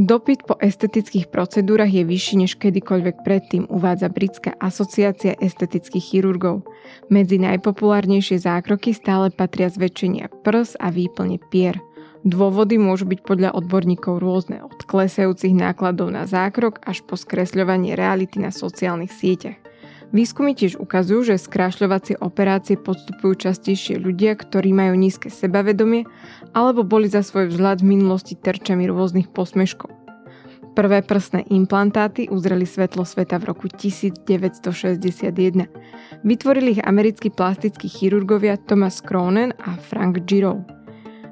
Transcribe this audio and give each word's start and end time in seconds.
Dopyt 0.00 0.48
po 0.48 0.56
estetických 0.56 1.28
procedúrach 1.28 1.92
je 1.92 2.08
vyšší 2.08 2.40
než 2.40 2.56
kedykoľvek 2.56 3.20
predtým, 3.20 3.68
uvádza 3.68 4.08
Britská 4.08 4.56
asociácia 4.56 5.36
estetických 5.36 6.00
chirurgov. 6.00 6.64
Medzi 7.12 7.36
najpopulárnejšie 7.36 8.40
zákroky 8.40 8.96
stále 8.96 9.28
patria 9.28 9.68
zväčšenia 9.68 10.32
prs 10.40 10.80
a 10.80 10.88
výplne 10.88 11.36
pier. 11.52 11.76
Dôvody 12.24 12.80
môžu 12.80 13.12
byť 13.12 13.20
podľa 13.28 13.52
odborníkov 13.52 14.24
rôzne, 14.24 14.64
od 14.64 14.80
klesajúcich 14.88 15.52
nákladov 15.52 16.08
na 16.08 16.24
zákrok 16.24 16.80
až 16.80 17.04
po 17.04 17.20
skresľovanie 17.20 17.92
reality 17.92 18.40
na 18.40 18.56
sociálnych 18.56 19.12
sieťach. 19.12 19.60
Výskumy 20.10 20.58
tiež 20.58 20.74
ukazujú, 20.82 21.22
že 21.22 21.38
skrášľovacie 21.38 22.18
operácie 22.18 22.74
podstupujú 22.74 23.46
častejšie 23.46 23.94
ľudia, 23.94 24.34
ktorí 24.34 24.74
majú 24.74 24.98
nízke 24.98 25.30
sebavedomie 25.30 26.02
alebo 26.50 26.82
boli 26.82 27.06
za 27.06 27.22
svoj 27.22 27.54
vzhľad 27.54 27.78
v 27.78 27.94
minulosti 27.94 28.34
terčami 28.34 28.90
rôznych 28.90 29.30
posmeškov. 29.30 29.94
Prvé 30.74 31.02
prsné 31.02 31.46
implantáty 31.50 32.26
uzreli 32.30 32.66
svetlo 32.66 33.06
sveta 33.06 33.38
v 33.38 33.54
roku 33.54 33.66
1961. 33.70 35.66
Vytvorili 36.26 36.78
ich 36.78 36.82
americkí 36.82 37.30
plastickí 37.30 37.86
chirurgovia 37.86 38.58
Thomas 38.66 39.02
Cronen 39.02 39.54
a 39.62 39.78
Frank 39.78 40.26
Giroux. 40.26 40.62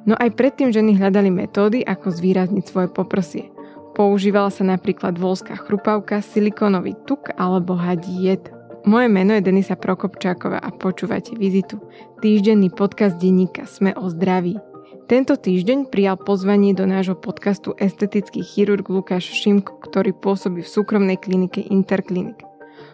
No 0.07 0.15
aj 0.19 0.38
predtým 0.38 0.71
ženy 0.71 0.99
hľadali 0.99 1.30
metódy, 1.35 1.83
ako 1.83 2.15
zvýrazniť 2.15 2.65
svoje 2.66 2.88
poprsie. 2.95 3.51
Používala 3.99 4.51
sa 4.55 4.63
napríklad 4.63 5.19
volská 5.19 5.59
chrupavka, 5.59 6.23
silikónový 6.23 6.95
tuk 7.07 7.35
alebo 7.35 7.74
hadí 7.74 8.30
jed. 8.30 8.58
Moje 8.87 9.09
meno 9.10 9.34
je 9.34 9.42
Denisa 9.42 9.74
Prokopčáková 9.74 10.62
a 10.62 10.70
počúvate 10.70 11.34
Vizitu, 11.34 11.82
týždenný 12.23 12.70
podcast 12.70 13.18
denníka 13.18 13.66
Sme 13.66 13.91
o 13.98 14.06
zdraví. 14.06 14.54
Tento 15.10 15.34
týždeň 15.34 15.91
prijal 15.91 16.14
pozvanie 16.14 16.77
do 16.78 16.87
nášho 16.87 17.18
podcastu 17.18 17.74
estetický 17.80 18.46
chirurg 18.46 18.87
Lukáš 18.87 19.35
Šimko, 19.35 19.82
ktorý 19.82 20.15
pôsobí 20.15 20.62
v 20.62 20.70
súkromnej 20.70 21.18
klinike 21.18 21.65
Interklinik. 21.66 22.46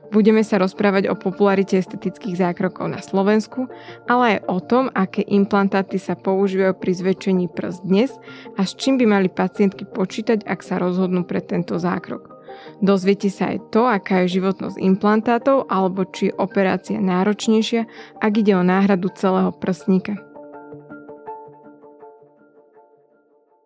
Budeme 0.09 0.41
sa 0.47 0.57
rozprávať 0.57 1.11
o 1.13 1.19
popularite 1.19 1.77
estetických 1.77 2.39
zákrokov 2.39 2.89
na 2.89 3.03
Slovensku, 3.05 3.69
ale 4.09 4.39
aj 4.39 4.39
o 4.47 4.59
tom, 4.63 4.85
aké 4.95 5.21
implantáty 5.27 6.01
sa 6.01 6.17
používajú 6.17 6.79
pri 6.81 6.93
zväčšení 6.97 7.51
prst 7.53 7.81
dnes 7.85 8.11
a 8.57 8.65
s 8.65 8.73
čím 8.79 8.97
by 8.97 9.05
mali 9.11 9.29
pacientky 9.29 9.85
počítať, 9.85 10.49
ak 10.49 10.61
sa 10.65 10.81
rozhodnú 10.81 11.27
pre 11.27 11.43
tento 11.43 11.77
zákrok. 11.77 12.34
Dozviete 12.83 13.31
sa 13.31 13.55
aj 13.55 13.71
to, 13.73 13.87
aká 13.87 14.25
je 14.25 14.41
životnosť 14.41 14.77
implantátov 14.81 15.71
alebo 15.71 16.05
či 16.09 16.31
je 16.31 16.37
operácia 16.37 16.99
náročnejšia, 16.99 17.87
ak 18.19 18.33
ide 18.35 18.55
o 18.57 18.63
náhradu 18.67 19.11
celého 19.15 19.51
prstníka. 19.55 20.19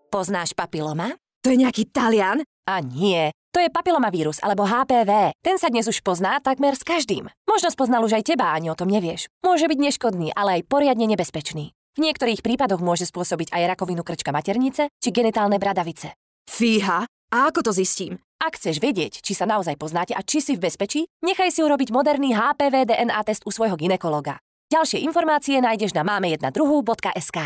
Poznáš 0.08 0.56
papiloma? 0.56 1.14
To 1.44 1.52
je 1.52 1.60
nejaký 1.60 1.92
Talian? 1.92 2.42
A 2.68 2.84
nie, 2.84 3.32
to 3.48 3.64
je 3.64 3.72
papilomavírus 3.72 4.38
alebo 4.44 4.68
HPV. 4.68 5.34
Ten 5.40 5.56
sa 5.56 5.72
dnes 5.72 5.88
už 5.88 6.04
pozná 6.04 6.36
takmer 6.38 6.76
s 6.76 6.84
každým. 6.84 7.26
Možno 7.48 7.68
spoznal 7.72 8.04
už 8.04 8.20
aj 8.20 8.30
teba, 8.30 8.52
ani 8.52 8.68
o 8.68 8.76
tom 8.78 8.92
nevieš. 8.92 9.32
Môže 9.40 9.66
byť 9.66 9.78
neškodný, 9.80 10.30
ale 10.36 10.60
aj 10.60 10.68
poriadne 10.68 11.08
nebezpečný. 11.08 11.72
V 11.98 12.06
niektorých 12.06 12.46
prípadoch 12.46 12.78
môže 12.78 13.08
spôsobiť 13.10 13.50
aj 13.50 13.74
rakovinu 13.74 14.06
krčka 14.06 14.30
maternice 14.30 14.92
či 15.02 15.08
genitálne 15.10 15.58
bradavice. 15.58 16.14
Fíha, 16.46 17.02
a 17.28 17.52
ako 17.52 17.60
to 17.60 17.72
zistím? 17.76 18.16
Ak 18.40 18.56
chceš 18.56 18.80
vedieť, 18.80 19.20
či 19.20 19.36
sa 19.36 19.44
naozaj 19.44 19.76
poznáte 19.76 20.16
a 20.16 20.24
či 20.24 20.40
si 20.40 20.56
v 20.56 20.64
bezpečí, 20.64 21.04
nechaj 21.20 21.52
si 21.52 21.60
urobiť 21.60 21.92
moderný 21.92 22.32
HPV 22.32 22.88
DNA 22.88 23.20
test 23.28 23.44
u 23.44 23.52
svojho 23.52 23.76
ginekologa. 23.76 24.40
Ďalšie 24.72 25.04
informácie 25.04 25.60
nájdeš 25.60 25.92
na 25.92 26.04
máme12.sk. 26.08 27.38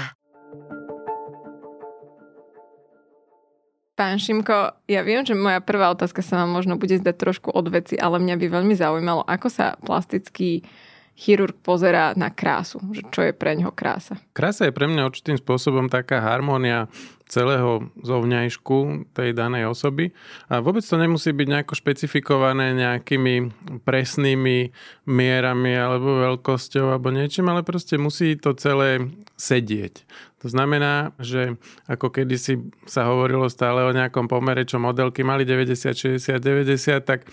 Pán 3.92 4.16
Šimko, 4.18 4.78
ja 4.86 5.02
viem, 5.02 5.26
že 5.26 5.34
moja 5.34 5.58
prvá 5.58 5.90
otázka 5.90 6.22
sa 6.22 6.42
vám 6.42 6.50
možno 6.54 6.78
bude 6.78 6.98
zdať 6.98 7.16
trošku 7.18 7.50
od 7.50 7.66
veci, 7.70 7.94
ale 7.98 8.22
mňa 8.22 8.34
by 8.38 8.46
veľmi 8.50 8.74
zaujímalo, 8.78 9.22
ako 9.26 9.48
sa 9.50 9.78
plastický 9.82 10.64
chirurg 11.12 11.54
pozerá 11.60 12.16
na 12.16 12.32
krásu, 12.32 12.80
že 12.90 13.04
čo 13.12 13.20
je 13.22 13.32
pre 13.36 13.52
ňoho 13.54 13.70
krása. 13.70 14.16
Krása 14.32 14.68
je 14.68 14.74
pre 14.74 14.88
mňa 14.88 15.06
určitým 15.06 15.36
spôsobom 15.36 15.92
taká 15.92 16.24
harmónia 16.24 16.88
celého 17.32 17.88
zovňajšku 18.04 19.08
tej 19.16 19.32
danej 19.32 19.72
osoby. 19.72 20.12
A 20.52 20.60
vôbec 20.60 20.84
to 20.84 21.00
nemusí 21.00 21.32
byť 21.32 21.48
nejako 21.48 21.72
špecifikované 21.72 22.76
nejakými 22.76 23.48
presnými 23.88 24.68
mierami 25.08 25.72
alebo 25.72 26.20
veľkosťou 26.28 26.92
alebo 26.92 27.08
niečím, 27.08 27.48
ale 27.48 27.64
proste 27.64 27.96
musí 27.96 28.36
to 28.36 28.52
celé 28.52 29.08
sedieť. 29.40 30.04
To 30.44 30.50
znamená, 30.50 31.14
že 31.22 31.54
ako 31.86 32.10
kedysi 32.10 32.60
sa 32.84 33.06
hovorilo 33.06 33.46
stále 33.46 33.86
o 33.86 33.94
nejakom 33.94 34.26
pomere, 34.26 34.66
čo 34.66 34.82
modelky 34.82 35.22
mali 35.22 35.46
90, 35.46 36.18
60, 36.18 36.36
90, 36.36 36.98
tak 37.06 37.30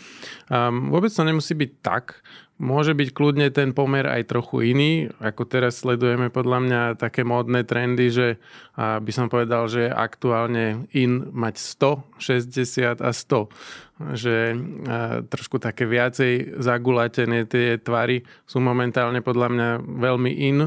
um, 0.48 0.94
vôbec 0.94 1.09
to 1.09 1.26
nemusí 1.26 1.58
byť 1.58 1.72
tak, 1.82 2.22
Môže 2.59 2.92
byť 2.92 3.16
kľudne 3.16 3.47
ten 3.56 3.72
pomer 3.72 4.03
aj 4.03 4.36
trochu 4.36 4.75
iný, 4.75 5.08
ako 5.24 5.47
teraz 5.47 5.80
sledujeme 5.80 6.28
podľa 6.28 6.59
mňa 6.59 6.81
také 7.00 7.24
módne 7.24 7.64
trendy, 7.64 8.12
že 8.12 8.36
by 8.75 9.12
som 9.16 9.31
povedal, 9.31 9.72
že 9.72 9.88
aktuálne 9.88 10.84
in 10.92 11.31
mať 11.31 11.56
100, 11.56 12.20
60 12.20 13.00
a 13.00 13.12
100. 13.16 14.12
Že 14.12 14.36
trošku 15.31 15.64
také 15.64 15.88
viacej 15.88 16.59
zagulatené 16.59 17.47
tie 17.47 17.80
tvary 17.80 18.28
sú 18.44 18.59
momentálne 18.59 19.24
podľa 19.24 19.47
mňa 19.56 19.70
veľmi 19.80 20.31
in. 20.31 20.59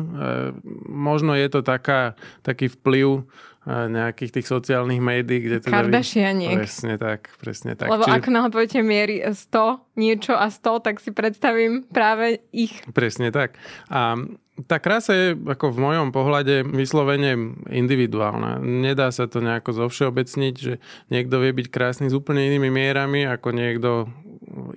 Možno 0.88 1.36
je 1.36 1.48
to 1.52 1.60
taká, 1.60 2.16
taký 2.40 2.72
vplyv 2.72 3.28
nejakých 3.66 4.42
tých 4.42 4.46
sociálnych 4.50 4.98
médií, 4.98 5.38
kde 5.46 5.62
teda... 5.62 5.86
Kardashianiek. 5.86 6.58
Presne 6.58 6.94
tak, 6.98 7.30
presne 7.38 7.78
tak. 7.78 7.86
Lebo 7.86 8.10
Čiže... 8.10 8.16
ak 8.18 8.24
náhle 8.26 8.50
poviete 8.50 8.80
miery 8.82 9.22
100, 9.22 9.94
niečo 9.94 10.34
a 10.34 10.50
100, 10.50 10.82
tak 10.82 10.98
si 10.98 11.14
predstavím 11.14 11.86
práve 11.86 12.42
ich. 12.50 12.74
Presne 12.90 13.30
tak. 13.30 13.54
A 13.86 14.18
tá 14.66 14.76
krása 14.82 15.14
je 15.14 15.26
ako 15.38 15.72
v 15.72 15.78
mojom 15.78 16.08
pohľade 16.10 16.66
vyslovene 16.74 17.56
individuálna. 17.70 18.58
Nedá 18.60 19.08
sa 19.14 19.30
to 19.30 19.38
nejako 19.38 19.86
zovšeobecniť, 19.86 20.54
že 20.58 20.82
niekto 21.08 21.38
vie 21.38 21.54
byť 21.54 21.66
krásny 21.70 22.06
s 22.10 22.18
úplne 22.18 22.44
inými 22.50 22.68
mierami 22.68 23.24
ako 23.24 23.48
niekto 23.54 23.90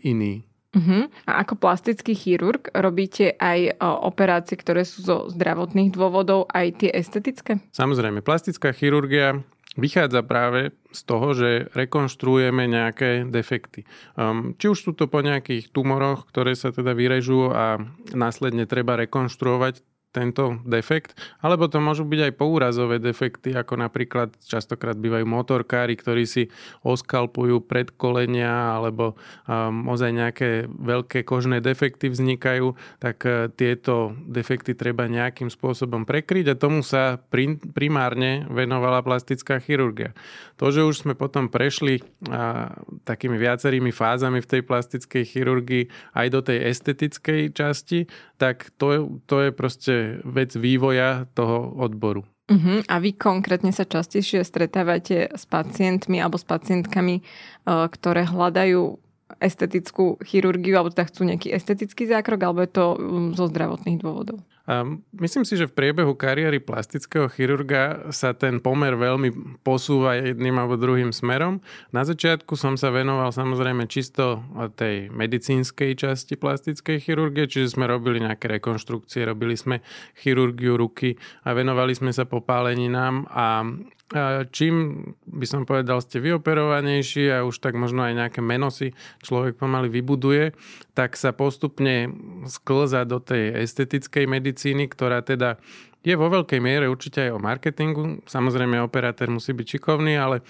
iný. 0.06 0.46
Uh-huh. 0.76 1.08
A 1.24 1.40
ako 1.40 1.56
plastický 1.56 2.12
chirurg 2.12 2.68
robíte 2.76 3.32
aj 3.40 3.80
o, 3.80 4.12
operácie, 4.12 4.60
ktoré 4.60 4.84
sú 4.84 5.08
zo 5.08 5.18
zdravotných 5.32 5.96
dôvodov, 5.96 6.52
aj 6.52 6.84
tie 6.84 6.92
estetické? 6.92 7.64
Samozrejme, 7.72 8.20
plastická 8.20 8.76
chirurgia 8.76 9.40
vychádza 9.80 10.24
práve 10.24 10.76
z 10.92 11.02
toho, 11.04 11.36
že 11.36 11.50
rekonštruujeme 11.76 12.68
nejaké 12.68 13.28
defekty. 13.28 13.84
Um, 14.16 14.56
či 14.56 14.72
už 14.72 14.80
sú 14.80 14.92
to 14.96 15.08
po 15.12 15.20
nejakých 15.20 15.72
tumoroch, 15.72 16.28
ktoré 16.32 16.56
sa 16.56 16.72
teda 16.72 16.96
vyrežú 16.96 17.52
a 17.52 17.80
následne 18.16 18.68
treba 18.68 18.96
rekonštruovať 19.00 19.95
tento 20.16 20.64
defekt, 20.64 21.20
alebo 21.44 21.68
to 21.68 21.84
môžu 21.84 22.08
byť 22.08 22.32
aj 22.32 22.34
poúrazové 22.40 23.04
defekty, 23.04 23.52
ako 23.52 23.76
napríklad 23.76 24.32
častokrát 24.40 24.96
bývajú 24.96 25.28
motorkári, 25.28 26.00
ktorí 26.00 26.24
si 26.24 26.48
oskalpujú 26.88 27.68
predkolenia, 27.68 28.80
alebo 28.80 29.20
um, 29.44 29.92
ozaj 29.92 30.16
nejaké 30.16 30.50
veľké 30.72 31.28
kožné 31.28 31.60
defekty 31.60 32.08
vznikajú, 32.08 32.80
tak 33.04 33.28
uh, 33.28 33.52
tieto 33.52 34.16
defekty 34.24 34.72
treba 34.72 35.12
nejakým 35.12 35.52
spôsobom 35.52 36.08
prekryť 36.08 36.56
a 36.56 36.56
tomu 36.56 36.80
sa 36.80 37.20
prim, 37.20 37.60
primárne 37.60 38.48
venovala 38.48 39.04
plastická 39.04 39.60
chirurgia. 39.60 40.16
To, 40.56 40.72
že 40.72 40.88
už 40.88 41.04
sme 41.04 41.20
potom 41.20 41.52
prešli 41.52 42.00
uh, 42.00 42.72
takými 43.04 43.36
viacerými 43.36 43.92
fázami 43.92 44.40
v 44.40 44.48
tej 44.48 44.62
plastickej 44.64 45.24
chirurgii 45.28 45.84
aj 46.16 46.28
do 46.32 46.40
tej 46.40 46.72
estetickej 46.72 47.52
časti, 47.52 48.08
tak 48.40 48.72
to, 48.80 49.20
to 49.26 49.48
je 49.48 49.50
proste 49.52 49.96
vec 50.24 50.56
vývoja 50.56 51.26
toho 51.34 51.74
odboru. 51.78 52.24
Uh-huh. 52.46 52.86
A 52.86 53.02
vy 53.02 53.18
konkrétne 53.18 53.74
sa 53.74 53.90
častejšie 53.90 54.46
stretávate 54.46 55.34
s 55.34 55.50
pacientmi 55.50 56.22
alebo 56.22 56.38
s 56.38 56.46
pacientkami, 56.46 57.26
uh, 57.66 57.90
ktoré 57.90 58.30
hľadajú 58.30 59.02
estetickú 59.42 60.22
chirurgiu, 60.22 60.78
alebo 60.78 60.94
teda 60.94 61.10
chcú 61.10 61.26
nejaký 61.26 61.50
estetický 61.58 62.06
zákrok, 62.06 62.46
alebo 62.46 62.62
je 62.62 62.70
to 62.70 62.86
um, 62.94 63.34
zo 63.34 63.50
zdravotných 63.50 63.98
dôvodov? 63.98 64.46
Myslím 65.14 65.46
si, 65.46 65.62
že 65.62 65.70
v 65.70 65.78
priebehu 65.78 66.18
kariéry 66.18 66.58
plastického 66.58 67.30
chirurga 67.30 68.10
sa 68.10 68.34
ten 68.34 68.58
pomer 68.58 68.98
veľmi 68.98 69.62
posúva 69.62 70.18
jedným 70.18 70.58
alebo 70.58 70.74
druhým 70.74 71.14
smerom. 71.14 71.62
Na 71.94 72.02
začiatku 72.02 72.58
som 72.58 72.74
sa 72.74 72.90
venoval 72.90 73.30
samozrejme 73.30 73.86
čisto 73.86 74.42
tej 74.74 75.14
medicínskej 75.14 75.94
časti 75.94 76.34
plastickej 76.34 76.98
chirurgie, 76.98 77.46
čiže 77.46 77.78
sme 77.78 77.86
robili 77.86 78.26
nejaké 78.26 78.50
rekonštrukcie, 78.58 79.30
robili 79.30 79.54
sme 79.54 79.86
chirurgiu 80.18 80.82
ruky 80.82 81.14
a 81.46 81.54
venovali 81.54 81.94
sme 81.94 82.10
sa 82.10 82.26
popáleninám 82.26 83.30
a 83.30 83.70
čím 84.54 84.74
by 85.26 85.46
som 85.50 85.66
povedal, 85.66 85.98
ste 85.98 86.22
vyoperovanejší 86.22 87.34
a 87.34 87.48
už 87.48 87.58
tak 87.58 87.74
možno 87.74 88.06
aj 88.06 88.14
nejaké 88.14 88.42
meno 88.46 88.70
si 88.70 88.94
človek 89.26 89.58
pomaly 89.58 89.90
vybuduje, 89.90 90.54
tak 90.94 91.18
sa 91.18 91.34
postupne 91.34 92.14
sklza 92.46 93.02
do 93.10 93.18
tej 93.18 93.66
estetickej 93.66 94.30
medicíny, 94.30 94.86
ktorá 94.86 95.26
teda 95.26 95.58
je 96.06 96.14
vo 96.14 96.30
veľkej 96.30 96.62
miere 96.62 96.86
určite 96.86 97.26
aj 97.26 97.32
o 97.34 97.42
marketingu. 97.42 98.22
Samozrejme, 98.30 98.78
operátor 98.78 99.26
musí 99.34 99.58
byť 99.58 99.68
šikovný, 99.74 100.14
ale 100.22 100.46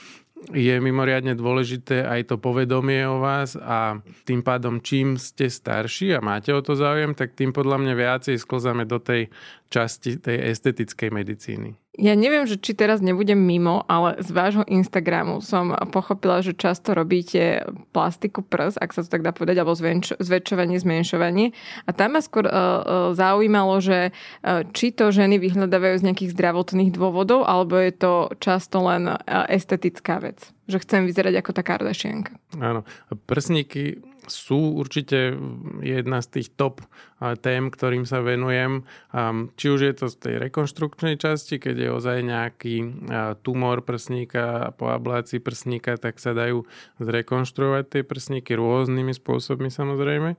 je 0.52 0.76
mimoriadne 0.78 1.34
dôležité 1.34 2.06
aj 2.06 2.30
to 2.30 2.36
povedomie 2.38 3.02
o 3.08 3.18
vás 3.24 3.58
a 3.58 4.04
tým 4.28 4.46
pádom 4.46 4.84
čím 4.84 5.18
ste 5.18 5.50
starší 5.50 6.14
a 6.14 6.20
máte 6.22 6.54
o 6.54 6.62
to 6.62 6.78
záujem, 6.78 7.18
tak 7.18 7.34
tým 7.34 7.56
podľa 7.56 7.82
mňa 7.82 7.94
viacej 7.96 8.36
sklzáme 8.38 8.86
do 8.86 9.02
tej 9.02 9.34
časti 9.70 10.22
tej 10.22 10.54
estetickej 10.54 11.10
medicíny. 11.12 11.76
Ja 11.96 12.12
neviem, 12.12 12.44
že 12.44 12.60
či 12.60 12.76
teraz 12.76 13.00
nebudem 13.00 13.40
mimo, 13.40 13.88
ale 13.88 14.20
z 14.20 14.36
vášho 14.36 14.68
Instagramu 14.68 15.40
som 15.40 15.72
pochopila, 15.96 16.44
že 16.44 16.52
často 16.52 16.92
robíte 16.92 17.64
plastiku 17.96 18.44
prs, 18.44 18.76
ak 18.76 18.92
sa 18.92 19.08
to 19.08 19.16
tak 19.16 19.24
dá 19.24 19.32
povedať, 19.32 19.64
alebo 19.64 19.80
zväčš- 19.80 20.20
zväčšovanie, 20.20 20.76
zmenšovanie. 20.76 21.56
A 21.88 21.96
tam 21.96 22.20
ma 22.20 22.22
skôr 22.22 22.52
uh, 22.52 22.52
uh, 22.52 22.64
zaujímalo, 23.16 23.80
že 23.80 24.12
uh, 24.12 24.68
či 24.76 24.92
to 24.92 25.08
ženy 25.08 25.40
vyhľadávajú 25.40 25.96
z 26.04 26.06
nejakých 26.12 26.34
zdravotných 26.36 26.92
dôvodov, 26.92 27.48
alebo 27.48 27.80
je 27.80 27.96
to 27.96 28.28
často 28.44 28.84
len 28.84 29.16
uh, 29.16 29.48
estetická 29.48 30.20
vec. 30.20 30.52
Že 30.68 30.84
chcem 30.84 31.02
vyzerať 31.08 31.40
ako 31.40 31.52
tá 31.56 31.64
Kardashianka. 31.64 32.36
Áno. 32.60 32.84
Prsníky 33.24 34.04
sú 34.28 34.78
určite 34.78 35.38
jedna 35.86 36.20
z 36.22 36.28
tých 36.42 36.54
top 36.58 36.82
tém, 37.42 37.72
ktorým 37.72 38.04
sa 38.04 38.20
venujem. 38.20 38.84
Či 39.56 39.66
už 39.72 39.80
je 39.88 39.94
to 39.96 40.06
z 40.12 40.16
tej 40.20 40.36
rekonštrukčnej 40.50 41.16
časti, 41.16 41.62
keď 41.62 41.76
je 41.76 41.90
ozaj 41.96 42.18
nejaký 42.22 42.76
tumor 43.46 43.82
prsníka 43.86 44.70
a 44.70 44.74
po 44.76 44.92
ablácii 44.92 45.40
prsníka, 45.40 45.96
tak 45.96 46.20
sa 46.20 46.36
dajú 46.36 46.68
zrekonštruovať 47.00 47.86
tie 47.88 48.02
prsníky 48.04 48.54
rôznymi 48.58 49.16
spôsobmi 49.16 49.72
samozrejme. 49.72 50.36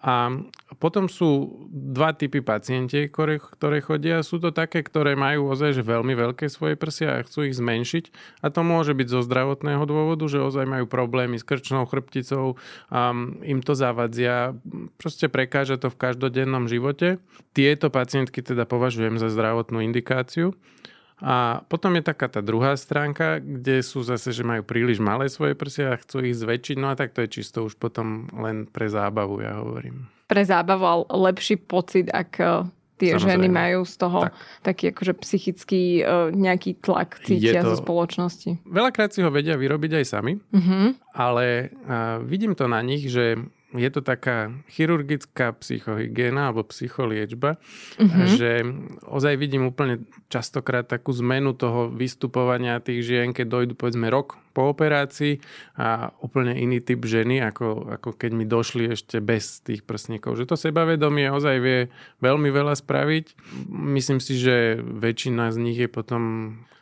A 0.00 0.32
potom 0.80 1.12
sú 1.12 1.60
dva 1.68 2.16
typy 2.16 2.40
pacientiek, 2.40 3.12
ktoré, 3.12 3.36
ktoré 3.36 3.84
chodia. 3.84 4.24
Sú 4.24 4.40
to 4.40 4.48
také, 4.48 4.80
ktoré 4.80 5.12
majú 5.12 5.52
ozaj 5.52 5.76
že 5.76 5.84
veľmi 5.84 6.16
veľké 6.16 6.48
svoje 6.48 6.80
prsia 6.80 7.20
a 7.20 7.24
chcú 7.24 7.44
ich 7.44 7.52
zmenšiť. 7.60 8.04
A 8.40 8.48
to 8.48 8.64
môže 8.64 8.96
byť 8.96 9.08
zo 9.12 9.20
zdravotného 9.20 9.84
dôvodu, 9.84 10.24
že 10.24 10.40
ozaj 10.40 10.64
majú 10.64 10.88
problémy 10.88 11.36
s 11.36 11.44
krčnou 11.44 11.84
chrbticou, 11.84 12.56
a 12.88 13.12
im 13.44 13.60
to 13.60 13.76
zavadzia, 13.76 14.56
proste 14.96 15.28
prekáža 15.28 15.76
to 15.76 15.92
v 15.92 16.00
každodennom 16.00 16.64
živote. 16.64 17.20
Tieto 17.52 17.92
pacientky 17.92 18.40
teda 18.40 18.64
považujem 18.64 19.20
za 19.20 19.28
zdravotnú 19.28 19.84
indikáciu. 19.84 20.56
A 21.20 21.60
potom 21.68 21.92
je 22.00 22.04
taká 22.04 22.32
tá 22.32 22.40
druhá 22.40 22.72
stránka, 22.80 23.38
kde 23.44 23.84
sú 23.84 24.00
zase, 24.00 24.32
že 24.32 24.40
majú 24.40 24.64
príliš 24.64 24.98
malé 25.00 25.28
svoje 25.28 25.52
prsia 25.52 25.92
a 25.92 26.00
chcú 26.00 26.24
ich 26.24 26.36
zväčšiť, 26.36 26.76
no 26.80 26.92
a 26.92 26.96
tak 26.96 27.12
to 27.12 27.20
je 27.24 27.40
čisto 27.40 27.68
už 27.68 27.76
potom 27.76 28.28
len 28.32 28.64
pre 28.64 28.88
zábavu, 28.88 29.44
ja 29.44 29.60
hovorím. 29.60 30.08
Pre 30.26 30.40
zábavu, 30.40 30.84
ale 30.84 31.04
lepší 31.30 31.60
pocit, 31.60 32.08
ak 32.08 32.30
e, 32.40 32.44
tie 33.00 33.16
Samozrejme. 33.16 33.32
ženy 33.36 33.48
majú 33.48 33.80
z 33.88 33.94
toho 33.96 34.18
tak. 34.28 34.32
taký 34.60 34.84
akože 34.92 35.12
psychický 35.24 35.82
uh, 36.04 36.28
nejaký 36.28 36.76
tlak 36.84 37.16
cítia 37.24 37.64
to... 37.64 37.72
zo 37.72 37.80
spoločnosti. 37.80 38.60
Veľakrát 38.68 39.16
si 39.16 39.24
ho 39.24 39.32
vedia 39.32 39.56
vyrobiť 39.56 40.00
aj 40.00 40.04
sami, 40.04 40.36
uh-huh. 40.36 40.92
ale 41.16 41.72
uh, 41.88 42.20
vidím 42.20 42.52
to 42.52 42.68
na 42.68 42.84
nich, 42.84 43.08
že 43.08 43.40
je 43.70 43.90
to 43.90 44.02
taká 44.02 44.50
chirurgická 44.66 45.54
psychohygiena 45.62 46.50
alebo 46.50 46.66
psycholiečba, 46.66 47.62
mm-hmm. 47.98 48.26
že 48.34 48.50
ozaj 49.06 49.34
vidím 49.38 49.70
úplne 49.70 50.02
častokrát 50.26 50.90
takú 50.90 51.14
zmenu 51.22 51.54
toho 51.54 51.86
vystupovania 51.86 52.82
tých 52.82 53.06
žien, 53.06 53.30
keď 53.30 53.46
dojdu 53.46 53.74
povedzme 53.78 54.10
rok 54.10 54.42
po 54.50 54.74
operácii 54.74 55.38
a 55.78 56.10
úplne 56.18 56.58
iný 56.58 56.82
typ 56.82 57.06
ženy, 57.06 57.38
ako, 57.46 57.94
ako 58.00 58.18
keď 58.18 58.30
mi 58.34 58.44
došli 58.50 58.90
ešte 58.90 59.22
bez 59.22 59.62
tých 59.62 59.86
prsníkov. 59.86 60.34
Že 60.34 60.50
to 60.50 60.56
sebavedomie 60.58 61.30
ozaj 61.30 61.56
vie 61.62 61.80
veľmi 62.18 62.50
veľa 62.50 62.74
spraviť. 62.74 63.38
Myslím 63.70 64.18
si, 64.18 64.34
že 64.34 64.82
väčšina 64.82 65.54
z 65.54 65.56
nich 65.62 65.78
je 65.78 65.86
potom 65.86 66.22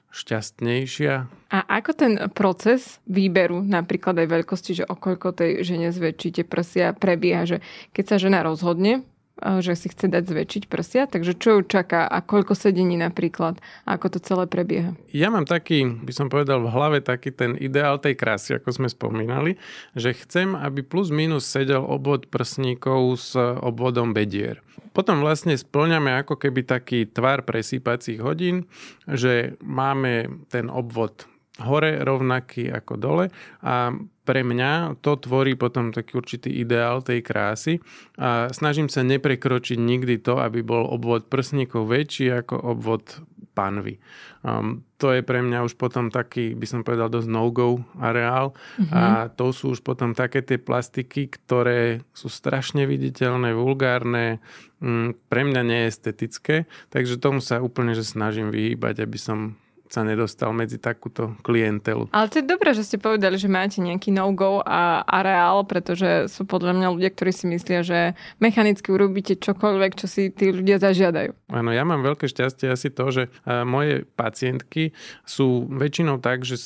šťastnejšia. 0.09 1.15
A 1.53 1.59
ako 1.81 1.91
ten 1.93 2.13
proces 2.33 3.01
výberu 3.05 3.61
napríklad 3.61 4.17
aj 4.25 4.29
veľkosti, 4.29 4.73
že 4.83 4.89
okoľko 4.89 5.29
tej 5.37 5.51
žene 5.65 5.93
zväčšíte 5.93 6.49
prsia 6.49 6.97
prebieha, 6.97 7.45
že 7.45 7.59
keď 7.93 8.05
sa 8.05 8.17
žena 8.17 8.41
rozhodne, 8.41 9.05
že 9.39 9.73
si 9.79 9.89
chce 9.91 10.11
dať 10.11 10.25
zväčšiť 10.29 10.63
prsia, 10.67 11.07
takže 11.07 11.39
čo 11.39 11.59
ju 11.59 11.61
čaká 11.65 12.05
a 12.07 12.19
koľko 12.21 12.59
sedení 12.59 12.99
napríklad 12.99 13.59
a 13.87 13.99
ako 13.99 14.17
to 14.17 14.19
celé 14.23 14.45
prebieha? 14.51 14.99
Ja 15.15 15.31
mám 15.31 15.47
taký, 15.47 15.87
by 15.87 16.13
som 16.15 16.27
povedal 16.29 16.63
v 16.63 16.73
hlave 16.73 16.99
taký 17.01 17.31
ten 17.31 17.55
ideál 17.59 18.03
tej 18.03 18.19
krásy, 18.19 18.59
ako 18.59 18.75
sme 18.75 18.89
spomínali, 18.91 19.57
že 19.95 20.15
chcem, 20.15 20.59
aby 20.59 20.83
plus 20.83 21.15
minus 21.15 21.47
sedel 21.47 21.83
obvod 21.83 22.27
prsníkov 22.29 23.01
s 23.19 23.33
obvodom 23.39 24.13
bedier. 24.13 24.61
Potom 24.93 25.23
vlastne 25.23 25.55
splňame 25.55 26.11
ako 26.23 26.39
keby 26.39 26.67
taký 26.67 27.07
tvar 27.07 27.47
presýpacích 27.47 28.19
hodín, 28.19 28.67
že 29.07 29.55
máme 29.63 30.43
ten 30.51 30.67
obvod 30.67 31.31
hore 31.59 31.99
rovnaký 32.03 32.71
ako 32.71 32.95
dole 32.95 33.27
a 33.63 33.91
pre 34.29 34.45
mňa 34.45 35.01
to 35.01 35.17
tvorí 35.17 35.57
potom 35.57 35.89
taký 35.89 36.21
určitý 36.21 36.53
ideál 36.61 37.01
tej 37.01 37.25
krásy 37.25 37.81
a 38.21 38.53
snažím 38.53 38.93
sa 38.93 39.01
neprekročiť 39.01 39.81
nikdy 39.81 40.21
to, 40.21 40.37
aby 40.37 40.61
bol 40.61 40.85
obvod 40.85 41.33
prsníkov 41.33 41.89
väčší 41.89 42.45
ako 42.45 42.61
obvod 42.61 43.25
panvy. 43.57 43.97
Um, 44.45 44.85
to 45.01 45.17
je 45.17 45.25
pre 45.25 45.41
mňa 45.41 45.65
už 45.65 45.81
potom 45.81 46.13
taký, 46.13 46.53
by 46.53 46.67
som 46.69 46.85
povedal, 46.85 47.09
dosť 47.09 47.27
no-go 47.27 47.83
areál 47.99 48.53
mm-hmm. 48.53 48.93
a 48.93 49.33
to 49.33 49.51
sú 49.51 49.75
už 49.75 49.81
potom 49.81 50.13
také 50.13 50.45
tie 50.45 50.61
plastiky, 50.61 51.33
ktoré 51.33 52.07
sú 52.13 52.29
strašne 52.29 52.85
viditeľné, 52.85 53.57
vulgárne, 53.57 54.45
um, 54.79 55.17
pre 55.33 55.43
mňa 55.43 55.65
neestetické, 55.65 56.69
takže 56.93 57.17
tomu 57.17 57.41
sa 57.41 57.65
úplne 57.65 57.97
že 57.97 58.05
snažím 58.05 58.53
vyhýbať, 58.53 59.03
aby 59.03 59.19
som 59.19 59.59
sa 59.89 60.05
nedostal 60.05 60.53
medzi 60.53 60.77
takúto 60.77 61.35
klientelu. 61.43 62.13
Ale 62.13 62.29
to 62.29 62.39
je 62.39 62.47
dobré, 62.47 62.77
že 62.77 62.85
ste 62.85 63.01
povedali, 63.01 63.41
že 63.41 63.49
máte 63.49 63.81
nejaký 63.81 64.13
no-go 64.13 64.61
a 64.63 65.01
areál, 65.09 65.65
pretože 65.65 66.29
sú 66.29 66.45
podľa 66.45 66.77
mňa 66.77 66.89
ľudia, 66.93 67.11
ktorí 67.13 67.33
si 67.33 67.49
myslia, 67.49 67.81
že 67.81 68.13
mechanicky 68.39 68.93
urobíte 68.93 69.41
čokoľvek, 69.41 69.93
čo 69.97 70.07
si 70.07 70.29
tí 70.29 70.53
ľudia 70.53 70.77
zažiadajú. 70.79 71.33
Áno, 71.51 71.71
ja 71.73 71.89
mám 71.89 72.05
veľké 72.05 72.29
šťastie 72.29 72.69
asi 72.69 72.93
to, 72.93 73.09
že 73.09 73.23
moje 73.65 74.05
pacientky 74.15 74.93
sú 75.25 75.65
väčšinou 75.73 76.21
tak, 76.21 76.45
že 76.45 76.61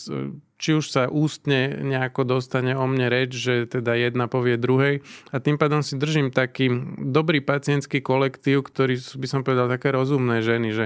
či 0.62 0.79
už 0.79 0.94
sa 0.94 1.11
ústne 1.11 1.82
nejako 1.82 2.23
dostane 2.23 2.79
o 2.79 2.87
mne 2.87 3.11
reč, 3.11 3.35
že 3.35 3.67
teda 3.67 3.99
jedna 3.99 4.31
povie 4.31 4.55
druhej 4.55 5.03
a 5.35 5.43
tým 5.43 5.59
pádom 5.59 5.82
si 5.82 5.99
držím 5.99 6.31
taký 6.31 6.70
dobrý 7.03 7.43
pacientský 7.43 7.99
kolektív, 7.99 8.70
ktorý 8.70 8.94
sú, 9.03 9.19
by 9.19 9.26
som 9.26 9.41
povedal, 9.43 9.67
také 9.67 9.91
rozumné 9.91 10.38
ženy, 10.47 10.70
že 10.70 10.85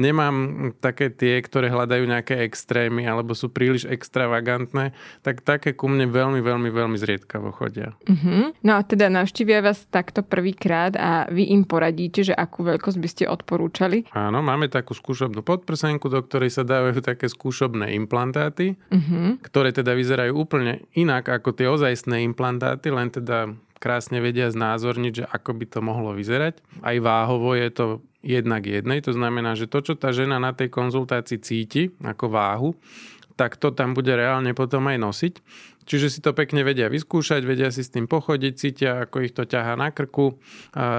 nemám 0.00 0.72
také 0.80 1.12
tie, 1.12 1.44
ktoré 1.44 1.68
hľadajú 1.68 2.08
nejaké 2.08 2.40
extrémy 2.40 3.04
alebo 3.04 3.36
sú 3.36 3.52
príliš 3.52 3.84
extravagantné, 3.84 4.96
tak 5.20 5.44
také 5.44 5.76
ku 5.76 5.92
mne 5.92 6.08
veľmi, 6.08 6.40
veľmi, 6.40 6.72
veľmi 6.72 6.96
zriedkavo 6.96 7.52
chodia. 7.52 7.92
Uh-huh. 8.08 8.56
No 8.64 8.80
a 8.80 8.80
teda 8.80 9.12
navštívia 9.12 9.60
vás 9.60 9.84
takto 9.92 10.24
prvýkrát 10.24 10.96
a 10.96 11.28
vy 11.28 11.52
im 11.52 11.68
poradíte, 11.68 12.24
že 12.24 12.32
akú 12.32 12.64
veľkosť 12.64 12.96
by 12.96 13.08
ste 13.12 13.24
odporúčali? 13.28 14.08
Áno, 14.16 14.40
máme 14.40 14.72
takú 14.72 14.96
skúšobnú 14.96 15.44
podprsenku, 15.44 16.08
do 16.08 16.24
ktorej 16.24 16.48
sa 16.48 16.64
dávajú 16.64 17.04
také 17.04 17.28
skúšobné 17.28 17.92
implantáty. 17.92 18.80
Uh-huh 18.88 19.17
mm-hmm. 19.18 19.34
ktoré 19.42 19.74
teda 19.74 19.98
vyzerajú 19.98 20.38
úplne 20.38 20.86
inak 20.94 21.26
ako 21.26 21.50
tie 21.58 21.66
ozajstné 21.66 22.22
implantáty, 22.22 22.94
len 22.94 23.10
teda 23.10 23.50
krásne 23.82 24.22
vedia 24.22 24.50
znázorniť, 24.50 25.12
že 25.12 25.24
ako 25.26 25.50
by 25.58 25.64
to 25.66 25.78
mohlo 25.82 26.14
vyzerať. 26.14 26.62
Aj 26.82 26.96
váhovo 27.02 27.58
je 27.58 27.70
to 27.74 27.86
jednak 28.22 28.66
jednej, 28.66 29.02
to 29.02 29.14
znamená, 29.14 29.54
že 29.54 29.70
to, 29.70 29.82
čo 29.82 29.94
tá 29.94 30.10
žena 30.10 30.42
na 30.42 30.54
tej 30.54 30.70
konzultácii 30.70 31.38
cíti 31.38 31.82
ako 32.02 32.30
váhu, 32.30 32.70
tak 33.38 33.54
to 33.54 33.70
tam 33.70 33.94
bude 33.94 34.10
reálne 34.10 34.50
potom 34.50 34.90
aj 34.90 34.98
nosiť. 34.98 35.34
Čiže 35.88 36.12
si 36.12 36.20
to 36.20 36.36
pekne 36.36 36.60
vedia 36.68 36.92
vyskúšať, 36.92 37.48
vedia 37.48 37.72
si 37.72 37.80
s 37.80 37.88
tým 37.88 38.04
pochodiť, 38.04 38.52
cítia, 38.52 39.08
ako 39.08 39.24
ich 39.24 39.32
to 39.32 39.48
ťahá 39.48 39.72
na 39.72 39.88
krku, 39.88 40.36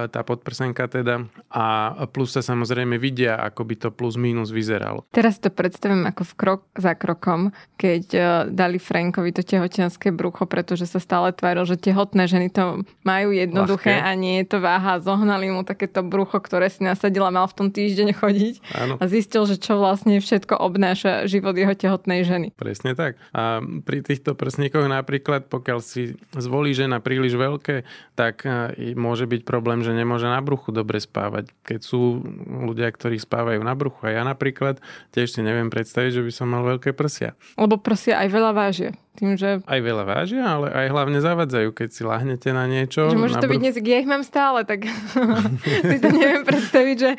tá 0.10 0.22
podprsenka 0.26 0.90
teda. 0.90 1.30
A 1.54 1.94
plus 2.10 2.34
sa 2.34 2.42
samozrejme 2.42 2.98
vidia, 2.98 3.38
ako 3.38 3.62
by 3.70 3.76
to 3.78 3.90
plus 3.94 4.18
minus 4.18 4.50
vyzeralo. 4.50 5.06
Teraz 5.14 5.38
to 5.38 5.54
predstavím 5.54 6.10
ako 6.10 6.26
v 6.26 6.34
krok 6.34 6.62
za 6.74 6.98
krokom, 6.98 7.54
keď 7.78 8.04
e, 8.16 8.20
dali 8.50 8.82
Frankovi 8.82 9.30
to 9.30 9.46
tehotenské 9.46 10.10
brucho, 10.10 10.50
pretože 10.50 10.90
sa 10.90 10.98
stále 10.98 11.36
tváril, 11.36 11.70
že 11.70 11.78
tehotné 11.78 12.26
ženy 12.26 12.50
to 12.50 12.82
majú 13.06 13.30
jednoduché 13.36 14.02
Ľahké. 14.02 14.10
a 14.10 14.12
nie 14.18 14.42
je 14.42 14.46
to 14.50 14.58
váha. 14.58 14.98
Zohnali 14.98 15.52
mu 15.54 15.62
takéto 15.62 16.02
brucho, 16.02 16.40
ktoré 16.40 16.72
si 16.72 16.82
nasadila, 16.82 17.30
mal 17.30 17.46
v 17.46 17.56
tom 17.60 17.68
týždeň 17.70 18.10
chodiť 18.16 18.56
Áno. 18.74 18.94
a 18.98 19.04
zistil, 19.06 19.46
že 19.46 19.60
čo 19.60 19.78
vlastne 19.78 20.18
všetko 20.18 20.58
obnáša 20.58 21.28
život 21.28 21.54
jeho 21.54 21.76
tehotnej 21.76 22.24
ženy. 22.24 22.56
Presne 22.56 22.96
tak. 22.96 23.20
A 23.36 23.60
pri 23.62 24.02
týchto 24.02 24.34
prsníkoch 24.34 24.79
výškoch 24.80 24.96
napríklad, 24.96 25.42
pokiaľ 25.52 25.80
si 25.84 26.16
zvolí 26.32 26.72
žena 26.72 27.04
príliš 27.04 27.36
veľké, 27.36 27.84
tak 28.16 28.48
e, 28.48 28.96
môže 28.96 29.28
byť 29.28 29.44
problém, 29.44 29.84
že 29.84 29.92
nemôže 29.92 30.32
na 30.32 30.40
bruchu 30.40 30.72
dobre 30.72 31.04
spávať. 31.04 31.52
Keď 31.68 31.80
sú 31.84 32.24
ľudia, 32.48 32.88
ktorí 32.88 33.20
spávajú 33.20 33.60
na 33.60 33.76
bruchu 33.76 34.08
a 34.08 34.16
ja 34.16 34.24
napríklad 34.24 34.80
tiež 35.12 35.36
si 35.36 35.42
neviem 35.44 35.68
predstaviť, 35.68 36.24
že 36.24 36.26
by 36.26 36.32
som 36.32 36.48
mal 36.48 36.64
veľké 36.64 36.96
prsia. 36.96 37.36
Lebo 37.60 37.76
prsia 37.76 38.24
aj 38.24 38.30
veľa 38.32 38.52
vážia. 38.56 38.92
Tým, 39.20 39.36
že... 39.36 39.60
Aj 39.68 39.80
veľa 39.84 40.08
vážia, 40.08 40.48
ale 40.48 40.72
aj 40.72 40.88
hlavne 40.96 41.20
zavadzajú, 41.20 41.76
keď 41.76 41.90
si 41.92 42.08
lahnete 42.08 42.56
na 42.56 42.72
niečo. 42.72 43.12
Že 43.12 43.20
môže 43.20 43.36
na 43.36 43.44
to 43.44 43.52
byť 43.52 43.60
br- 43.60 43.64
dnes, 43.68 43.76
ja 43.76 43.98
ich 44.00 44.08
mám 44.08 44.24
stále, 44.24 44.64
tak 44.64 44.88
si 45.92 45.98
to 46.00 46.08
neviem 46.08 46.48
predstaviť, 46.48 46.96
že, 46.96 47.12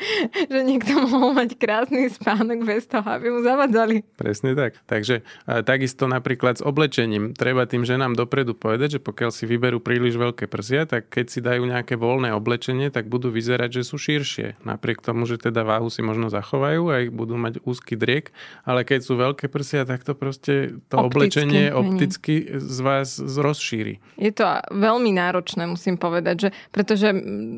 že 0.49 0.59
niekto 0.65 0.97
mohol 0.97 1.37
mať 1.37 1.61
krásny 1.61 2.09
spánok 2.09 2.65
bez 2.65 2.89
toho, 2.89 3.05
aby 3.05 3.29
mu 3.29 3.45
zavadzali. 3.45 4.01
Presne 4.17 4.57
tak. 4.57 4.81
Takže 4.89 5.21
a, 5.45 5.61
takisto 5.61 6.09
napríklad 6.09 6.57
s 6.57 6.65
oblečením. 6.65 7.37
Treba 7.37 7.69
tým 7.69 7.85
ženám 7.85 8.17
dopredu 8.17 8.57
povedať, 8.57 8.97
že 8.97 8.99
pokiaľ 9.05 9.29
si 9.29 9.45
vyberú 9.45 9.77
príliš 9.77 10.17
veľké 10.17 10.49
prsia, 10.49 10.89
tak 10.89 11.05
keď 11.13 11.25
si 11.29 11.37
dajú 11.37 11.69
nejaké 11.69 12.01
voľné 12.01 12.33
oblečenie, 12.33 12.89
tak 12.89 13.13
budú 13.13 13.29
vyzerať, 13.29 13.77
že 13.77 13.83
sú 13.85 14.01
širšie. 14.01 14.65
Napriek 14.65 15.05
tomu, 15.05 15.29
že 15.29 15.37
teda 15.37 15.61
váhu 15.61 15.93
si 15.93 16.01
možno 16.01 16.33
zachovajú 16.33 16.81
a 16.89 17.05
ich 17.05 17.13
budú 17.13 17.37
mať 17.37 17.61
úzky 17.61 17.93
driek, 17.93 18.33
ale 18.65 18.81
keď 18.81 19.05
sú 19.05 19.13
veľké 19.21 19.53
prsia, 19.53 19.85
tak 19.85 20.01
to 20.01 20.17
proste 20.17 20.81
to 20.89 20.95
Opticky 20.97 21.45
oblečenie. 21.45 21.65
Opticky 21.91 22.47
z 22.57 22.77
vás 22.79 23.19
rozšíri. 23.19 23.99
Je 24.15 24.31
to 24.31 24.47
veľmi 24.71 25.11
náročné, 25.11 25.67
musím 25.67 25.99
povedať, 25.99 26.35
že, 26.47 26.49
pretože 26.71 27.11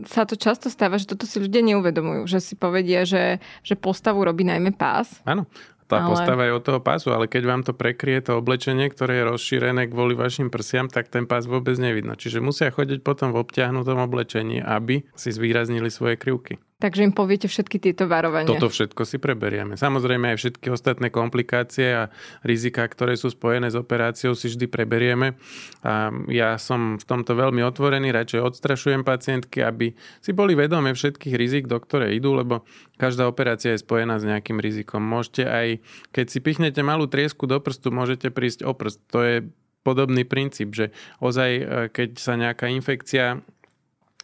sa 0.10 0.26
to 0.26 0.34
často 0.34 0.74
stáva, 0.74 0.98
že 0.98 1.06
toto 1.06 1.30
si 1.30 1.38
ľudia 1.38 1.62
neuvedomujú, 1.62 2.26
že 2.26 2.42
si 2.42 2.58
povedia, 2.58 3.06
že, 3.06 3.38
že 3.62 3.78
postavu 3.78 4.26
robí 4.26 4.42
najmä 4.42 4.74
pás. 4.74 5.22
Áno. 5.24 5.46
Tá 5.94 6.00
ale... 6.00 6.10
postava 6.16 6.44
je 6.48 6.56
od 6.56 6.64
toho 6.64 6.80
pásu, 6.82 7.12
ale 7.14 7.30
keď 7.30 7.44
vám 7.46 7.62
to 7.62 7.76
prekrie 7.76 8.18
to 8.24 8.40
oblečenie, 8.40 8.88
ktoré 8.90 9.22
je 9.22 9.30
rozšírené 9.30 9.92
kvôli 9.92 10.16
vašim 10.18 10.48
prsiam, 10.48 10.88
tak 10.88 11.12
ten 11.12 11.28
pás 11.30 11.46
vôbec 11.46 11.76
nevidno. 11.78 12.16
Čiže 12.16 12.42
musia 12.42 12.74
chodiť 12.74 13.04
potom 13.06 13.36
v 13.36 13.44
obťahnutom 13.44 14.00
oblečení, 14.00 14.64
aby 14.64 15.06
si 15.14 15.30
zvýraznili 15.30 15.92
svoje 15.94 16.16
krivky. 16.18 16.58
Takže 16.82 17.06
im 17.06 17.14
poviete 17.16 17.48
všetky 17.48 17.80
tieto 17.80 18.10
varovania. 18.10 18.50
Toto 18.50 18.68
všetko 18.68 19.08
si 19.08 19.22
preberieme. 19.22 19.80
Samozrejme 19.80 20.36
aj 20.36 20.38
všetky 20.42 20.68
ostatné 20.74 21.14
komplikácie 21.14 21.88
a 21.96 22.04
rizika, 22.44 22.84
ktoré 22.84 23.16
sú 23.16 23.32
spojené 23.32 23.72
s 23.72 23.78
operáciou, 23.80 24.36
si 24.36 24.52
vždy 24.52 24.68
preberieme. 24.68 25.40
A 25.86 26.12
ja 26.28 26.60
som 26.60 27.00
v 27.00 27.06
tomto 27.08 27.40
veľmi 27.40 27.64
otvorený, 27.64 28.12
radšej 28.12 28.42
odstrašujem 28.44 29.08
pacientky, 29.08 29.64
aby 29.64 29.96
si 30.20 30.32
boli 30.36 30.60
vedomé 30.60 30.92
všetkých 30.92 31.36
rizik, 31.40 31.66
do 31.72 31.80
ktoré 31.80 32.18
idú, 32.18 32.36
lebo 32.36 32.68
každá 33.00 33.32
operácia 33.32 33.74
je 33.78 33.84
spojená 33.84 34.20
s 34.20 34.28
nejakým 34.28 34.60
rizikom. 34.60 35.00
Môžete 35.00 35.48
aj, 35.48 35.68
keď 36.12 36.26
si 36.30 36.40
pichnete 36.44 36.82
malú 36.84 37.08
triesku 37.08 37.48
do 37.48 37.64
prstu, 37.64 37.96
môžete 37.96 38.28
prísť 38.34 38.68
o 38.68 38.76
prst. 38.76 39.00
To 39.14 39.20
je 39.24 39.36
podobný 39.84 40.24
princíp, 40.24 40.72
že 40.72 40.96
ozaj, 41.20 41.52
e, 41.52 41.64
keď 41.92 42.10
sa 42.18 42.40
nejaká 42.40 42.72
infekcia 42.72 43.44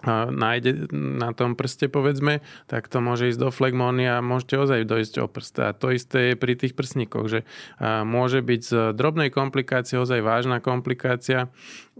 nájde 0.07 0.87
na 0.95 1.35
tom 1.35 1.59
prste, 1.59 1.91
povedzme, 1.91 2.39
tak 2.71 2.87
to 2.87 3.03
môže 3.03 3.35
ísť 3.35 3.39
do 3.39 3.49
flegmóny 3.51 4.07
a 4.07 4.23
môžete 4.23 4.55
ozaj 4.55 4.87
dojsť 4.87 5.15
o 5.19 5.27
prst. 5.27 5.55
A 5.59 5.75
to 5.75 5.91
isté 5.91 6.33
je 6.33 6.35
pri 6.39 6.55
tých 6.55 6.71
prsníkoch, 6.71 7.27
že 7.27 7.39
môže 8.07 8.39
byť 8.39 8.61
z 8.63 8.73
drobnej 8.95 9.27
komplikácie 9.27 9.99
ozaj 9.99 10.23
vážna 10.23 10.63
komplikácia. 10.63 11.51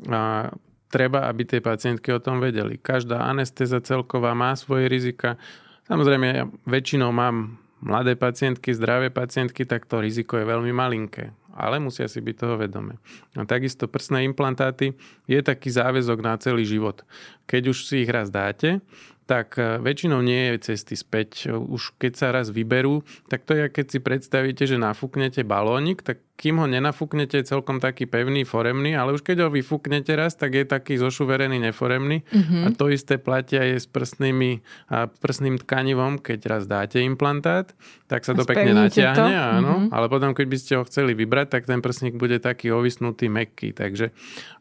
A, 0.08 0.52
treba, 0.90 1.30
aby 1.30 1.46
tie 1.46 1.62
pacientky 1.62 2.10
o 2.10 2.24
tom 2.24 2.42
vedeli. 2.42 2.82
Každá 2.82 3.22
anestéza 3.22 3.78
celková 3.78 4.34
má 4.34 4.58
svoje 4.58 4.90
rizika. 4.90 5.38
Samozrejme, 5.86 6.26
ja 6.34 6.50
väčšinou 6.66 7.14
mám 7.14 7.62
mladé 7.80 8.18
pacientky, 8.18 8.74
zdravé 8.74 9.14
pacientky, 9.14 9.70
tak 9.70 9.86
to 9.86 10.02
riziko 10.02 10.42
je 10.42 10.50
veľmi 10.50 10.74
malinké 10.74 11.30
ale 11.60 11.76
musia 11.84 12.08
si 12.08 12.24
byť 12.24 12.36
toho 12.40 12.56
vedomé. 12.56 12.96
A 13.36 13.44
takisto 13.44 13.92
prsné 13.92 14.24
implantáty 14.24 14.96
je 15.28 15.40
taký 15.44 15.68
záväzok 15.68 16.24
na 16.24 16.40
celý 16.40 16.64
život. 16.64 17.04
Keď 17.50 17.64
už 17.68 17.78
si 17.82 18.06
ich 18.06 18.10
raz 18.10 18.30
dáte, 18.30 18.86
tak 19.26 19.62
e, 19.62 19.78
väčšinou 19.78 20.26
nie 20.26 20.58
je 20.58 20.74
cesty 20.74 20.94
späť. 20.94 21.50
Už 21.50 21.94
keď 21.98 22.14
sa 22.14 22.28
raz 22.30 22.50
vyberú, 22.50 23.06
tak 23.30 23.46
to 23.46 23.54
je, 23.54 23.70
keď 23.70 23.86
si 23.86 24.00
predstavíte, 24.02 24.66
že 24.66 24.78
nafúknete 24.78 25.46
balónik, 25.46 26.02
tak 26.02 26.26
kým 26.34 26.58
ho 26.58 26.66
nenafúknete 26.66 27.38
je 27.38 27.46
celkom 27.46 27.78
taký 27.78 28.10
pevný, 28.10 28.42
foremný, 28.42 28.98
ale 28.98 29.14
už 29.14 29.22
keď 29.22 29.46
ho 29.46 29.50
vyfúknete 29.54 30.18
raz, 30.18 30.34
tak 30.34 30.58
je 30.58 30.66
taký 30.66 30.98
zošuverený, 30.98 31.62
neforemný. 31.62 32.26
Mm-hmm. 32.26 32.64
A 32.64 32.68
to 32.74 32.90
isté 32.90 33.22
platia 33.22 33.62
aj 33.62 33.86
s 33.86 33.88
prsnými 33.92 34.66
a 34.90 35.06
prsným 35.06 35.62
tkanivom, 35.62 36.18
keď 36.18 36.40
raz 36.50 36.64
dáte 36.66 36.98
implantát, 36.98 37.76
tak 38.10 38.26
sa 38.26 38.34
A 38.34 38.42
to 38.42 38.50
pekne 38.50 38.72
spevníte 38.74 38.98
to? 38.98 39.04
natiahne, 39.14 39.36
áno, 39.36 39.74
Mhm. 39.78 39.88
ale 39.94 40.06
potom, 40.10 40.32
keď 40.34 40.48
by 40.48 40.58
ste 40.58 40.74
ho 40.80 40.88
chceli 40.90 41.14
vybrať, 41.14 41.54
tak 41.54 41.64
ten 41.70 41.84
prsník 41.86 42.18
bude 42.18 42.40
taký 42.42 42.74
ovisnutý, 42.74 43.30
mekký. 43.30 43.78
Takže 43.78 44.10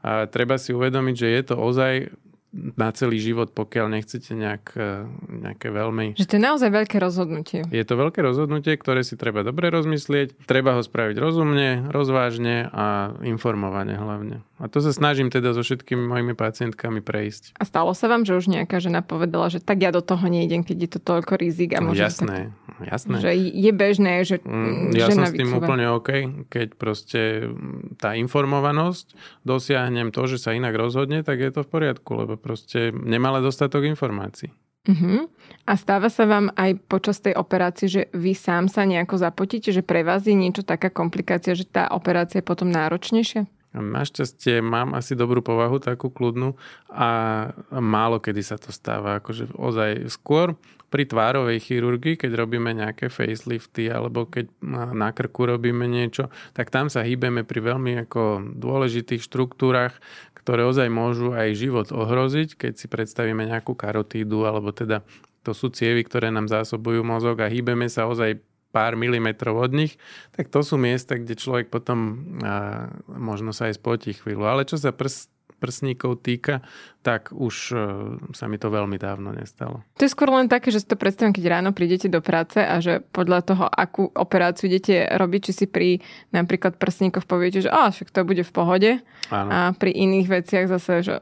a 0.04 0.28
treba 0.28 0.60
si 0.60 0.76
uvedomiť, 0.76 1.14
že 1.14 1.28
je 1.30 1.42
to 1.46 1.54
ozaj 1.56 2.10
na 2.52 2.88
celý 2.96 3.20
život, 3.20 3.52
pokiaľ 3.52 3.92
nechcete 3.92 4.32
nejak, 4.32 4.64
e, 4.72 5.04
nejaké 5.28 5.68
veľmi... 5.68 6.16
Že 6.16 6.28
to 6.28 6.34
je 6.40 6.42
naozaj 6.42 6.70
veľké 6.72 6.96
rozhodnutie. 6.96 7.60
Je 7.68 7.84
to 7.84 7.94
veľké 7.94 8.24
rozhodnutie, 8.24 8.72
ktoré 8.80 9.04
si 9.04 9.20
treba 9.20 9.44
dobre 9.44 9.68
rozmyslieť. 9.68 10.48
Treba 10.48 10.72
ho 10.72 10.80
spraviť 10.80 11.20
rozumne, 11.20 11.92
rozvážne 11.92 12.72
a 12.72 13.12
informovane 13.20 14.00
hlavne. 14.00 14.40
A 14.58 14.66
to 14.66 14.80
sa 14.80 14.96
snažím 14.96 15.28
teda 15.28 15.52
so 15.52 15.60
všetkými 15.60 16.08
mojimi 16.08 16.32
pacientkami 16.32 17.04
prejsť. 17.04 17.60
A 17.60 17.68
stalo 17.68 17.92
sa 17.92 18.08
vám, 18.08 18.24
že 18.24 18.34
už 18.34 18.48
nejaká 18.48 18.80
žena 18.80 19.04
povedala, 19.04 19.52
že 19.52 19.60
tak 19.60 19.84
ja 19.84 19.92
do 19.92 20.00
toho 20.00 20.24
nejdem, 20.24 20.64
keď 20.64 20.76
je 20.88 20.90
to 20.96 21.00
toľko 21.04 21.36
rizik 21.36 21.76
a 21.76 21.84
No, 21.84 21.92
môže 21.92 22.00
jasné, 22.00 22.50
jasné. 22.86 23.16
Že 23.18 23.32
je 23.34 23.72
bežné, 23.74 24.14
že 24.22 24.36
Mm, 24.44 24.94
Ja 24.94 25.10
som 25.10 25.26
s 25.26 25.34
tým 25.34 25.50
úplne 25.54 25.90
OK, 25.90 26.10
keď 26.48 26.78
proste 26.78 27.50
tá 27.98 28.14
informovanosť 28.14 29.14
dosiahnem 29.42 30.14
to, 30.14 30.24
že 30.30 30.38
sa 30.38 30.54
inak 30.54 30.74
rozhodne, 30.78 31.26
tak 31.26 31.42
je 31.42 31.50
to 31.50 31.66
v 31.66 31.68
poriadku, 31.68 32.10
lebo 32.14 32.34
proste 32.38 32.94
nemala 32.94 33.42
dostatok 33.42 33.84
informácií. 33.84 34.54
Uh-huh. 34.88 35.28
A 35.68 35.76
stáva 35.76 36.08
sa 36.08 36.24
vám 36.24 36.48
aj 36.56 36.80
počas 36.88 37.20
tej 37.20 37.36
operácie, 37.36 37.92
že 37.92 38.02
vy 38.16 38.32
sám 38.32 38.72
sa 38.72 38.88
nejako 38.88 39.20
zapotíte, 39.20 39.68
že 39.68 39.84
pre 39.84 40.00
vás 40.00 40.24
je 40.24 40.32
niečo 40.32 40.64
taká 40.64 40.88
komplikácia, 40.88 41.52
že 41.52 41.68
tá 41.68 41.92
operácia 41.92 42.40
je 42.40 42.48
potom 42.48 42.72
náročnejšia? 42.72 43.44
Našťastie 43.78 44.60
mám 44.60 44.92
asi 44.98 45.14
dobrú 45.14 45.40
povahu, 45.40 45.78
takú 45.78 46.10
kľudnú 46.10 46.58
a 46.90 47.08
málo 47.70 48.18
kedy 48.18 48.42
sa 48.42 48.58
to 48.58 48.74
stáva. 48.74 49.22
Akože 49.22 49.50
ozaj 49.54 50.10
skôr 50.10 50.58
pri 50.88 51.04
tvárovej 51.04 51.60
chirurgii, 51.60 52.16
keď 52.16 52.30
robíme 52.32 52.72
nejaké 52.72 53.12
facelifty 53.12 53.92
alebo 53.92 54.24
keď 54.24 54.48
na 54.92 55.12
krku 55.12 55.44
robíme 55.44 55.84
niečo, 55.84 56.32
tak 56.56 56.72
tam 56.72 56.88
sa 56.88 57.04
hýbeme 57.04 57.44
pri 57.44 57.60
veľmi 57.60 58.08
ako 58.08 58.56
dôležitých 58.56 59.20
štruktúrach, 59.20 60.00
ktoré 60.32 60.64
ozaj 60.64 60.88
môžu 60.88 61.36
aj 61.36 61.60
život 61.60 61.88
ohroziť, 61.92 62.56
keď 62.56 62.72
si 62.80 62.86
predstavíme 62.88 63.44
nejakú 63.44 63.76
karotídu 63.76 64.48
alebo 64.48 64.72
teda 64.72 65.04
to 65.44 65.52
sú 65.52 65.68
cievy, 65.68 66.04
ktoré 66.04 66.32
nám 66.32 66.48
zásobujú 66.48 67.04
mozog 67.04 67.44
a 67.44 67.52
hýbeme 67.52 67.88
sa 67.92 68.08
ozaj 68.08 68.40
pár 68.68 69.00
milimetrov 69.00 69.56
od 69.56 69.72
nich, 69.72 69.96
tak 70.36 70.52
to 70.52 70.60
sú 70.60 70.76
miesta, 70.76 71.16
kde 71.16 71.34
človek 71.34 71.72
potom 71.72 71.98
a, 72.44 72.88
možno 73.08 73.56
sa 73.56 73.72
aj 73.72 73.80
spotí 73.80 74.12
chvíľu. 74.12 74.44
Ale 74.44 74.68
čo 74.68 74.76
sa 74.76 74.92
prs, 74.92 75.32
prsníkov 75.58 76.22
týka, 76.22 76.62
tak 77.02 77.34
už 77.34 77.74
e, 77.74 77.76
sa 78.32 78.46
mi 78.46 78.56
to 78.56 78.70
veľmi 78.70 78.94
dávno 78.96 79.34
nestalo. 79.34 79.82
To 79.98 80.06
je 80.06 80.14
skôr 80.14 80.30
len 80.30 80.46
také, 80.46 80.70
že 80.70 80.86
si 80.86 80.88
to 80.88 80.94
predstavím, 80.94 81.34
keď 81.34 81.44
ráno 81.50 81.70
prídete 81.74 82.06
do 82.06 82.22
práce 82.22 82.62
a 82.62 82.78
že 82.78 83.02
podľa 83.10 83.40
toho, 83.42 83.64
akú 83.66 84.08
operáciu 84.14 84.70
idete 84.70 85.10
robiť, 85.10 85.40
či 85.50 85.52
si 85.52 85.66
pri 85.66 85.98
napríklad 86.30 86.78
prsníkoch 86.78 87.26
poviete, 87.26 87.66
že 87.66 87.70
á, 87.70 87.90
však 87.90 88.14
to 88.14 88.22
bude 88.22 88.46
v 88.46 88.52
pohode 88.54 88.90
Áno. 89.34 89.50
a 89.50 89.58
pri 89.74 89.90
iných 89.92 90.26
veciach 90.30 90.70
zase, 90.70 91.02
že 91.02 91.14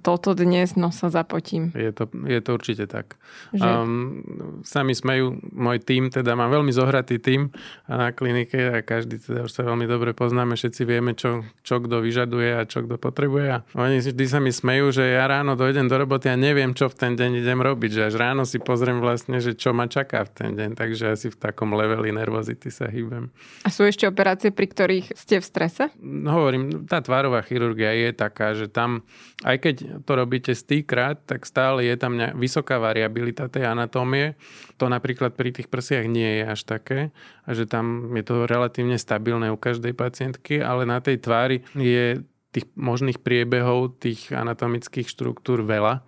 toto 0.00 0.36
dnes 0.36 0.76
no 0.76 0.92
sa 0.94 1.08
zapotím. 1.08 1.72
Je 1.74 1.90
to, 1.90 2.06
je 2.26 2.40
to 2.40 2.50
určite 2.54 2.84
tak. 2.90 3.16
Že... 3.54 3.66
Um, 3.66 4.62
sami 4.62 4.92
smejú, 4.94 5.40
môj 5.54 5.80
tým, 5.82 6.12
teda 6.12 6.36
mám 6.36 6.52
veľmi 6.52 6.70
zohratý 6.70 7.18
tým 7.18 7.50
na 7.86 8.12
klinike 8.14 8.58
a 8.58 8.78
každý 8.84 9.18
teda 9.18 9.46
už 9.46 9.52
sa 9.52 9.62
veľmi 9.66 9.86
dobre 9.88 10.12
poznáme, 10.12 10.54
všetci 10.54 10.82
vieme, 10.84 11.16
čo, 11.16 11.46
čo 11.64 11.80
kto 11.80 12.02
vyžaduje 12.02 12.50
a 12.54 12.66
čo 12.66 12.84
kto 12.84 13.00
potrebuje 13.00 13.46
a 13.50 13.58
oni 13.74 14.02
vždy 14.02 14.24
sa 14.26 14.38
mi 14.38 14.52
smejú, 14.52 14.92
že 14.94 15.04
ja 15.16 15.24
ráno 15.26 15.54
dojdem 15.54 15.86
do 15.86 15.96
roboty 15.96 16.28
a 16.28 16.36
neviem, 16.36 16.74
čo 16.76 16.90
v 16.90 16.96
ten 16.96 17.12
deň 17.16 17.42
idem 17.42 17.60
robiť, 17.60 17.90
že 17.90 18.02
až 18.12 18.14
ráno 18.18 18.42
si 18.44 18.58
pozriem 18.60 18.98
vlastne, 18.98 19.38
že 19.38 19.56
čo 19.56 19.72
ma 19.72 19.86
čaká 19.86 20.26
v 20.26 20.30
ten 20.34 20.50
deň, 20.54 20.70
takže 20.76 21.14
asi 21.14 21.26
v 21.32 21.36
takom 21.38 21.72
leveli 21.74 22.12
nervozity 22.14 22.68
sa 22.68 22.90
hýbem. 22.90 23.30
A 23.64 23.68
sú 23.70 23.86
ešte 23.86 24.06
operácie, 24.06 24.50
pri 24.50 24.66
ktorých 24.70 25.06
ste 25.14 25.38
v 25.38 25.44
strese? 25.46 25.84
Hovorím, 26.02 26.86
tá 26.86 27.02
tvárová 27.02 27.42
chirurgia 27.42 27.94
je 27.94 28.10
taká, 28.14 28.52
že 28.54 28.66
tam, 28.66 29.06
aj 29.42 29.56
keď 29.62 29.69
to 29.78 30.12
robíte 30.12 30.54
stýkrát, 30.54 31.20
tak 31.26 31.46
stále 31.46 31.86
je 31.86 31.96
tam 31.96 32.18
vysoká 32.34 32.78
variabilita 32.80 33.50
tej 33.50 33.68
anatómie. 33.70 34.34
To 34.80 34.88
napríklad 34.88 35.36
pri 35.36 35.54
tých 35.54 35.68
prsiach 35.68 36.06
nie 36.08 36.40
je 36.40 36.44
až 36.48 36.60
také, 36.64 37.00
a 37.44 37.50
že 37.54 37.68
tam 37.68 38.10
je 38.16 38.24
to 38.24 38.48
relatívne 38.48 38.96
stabilné 38.96 39.52
u 39.52 39.58
každej 39.60 39.92
pacientky, 39.92 40.58
ale 40.58 40.88
na 40.88 40.98
tej 40.98 41.20
tvári 41.20 41.62
je 41.76 42.24
tých 42.50 42.66
možných 42.74 43.22
priebehov, 43.22 44.02
tých 44.02 44.34
anatomických 44.34 45.06
štruktúr 45.06 45.62
veľa 45.62 46.02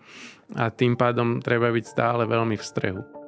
a 0.58 0.64
tým 0.68 0.98
pádom 0.98 1.38
treba 1.38 1.70
byť 1.70 1.84
stále 1.86 2.26
veľmi 2.26 2.58
v 2.58 2.64
strehu. 2.66 3.21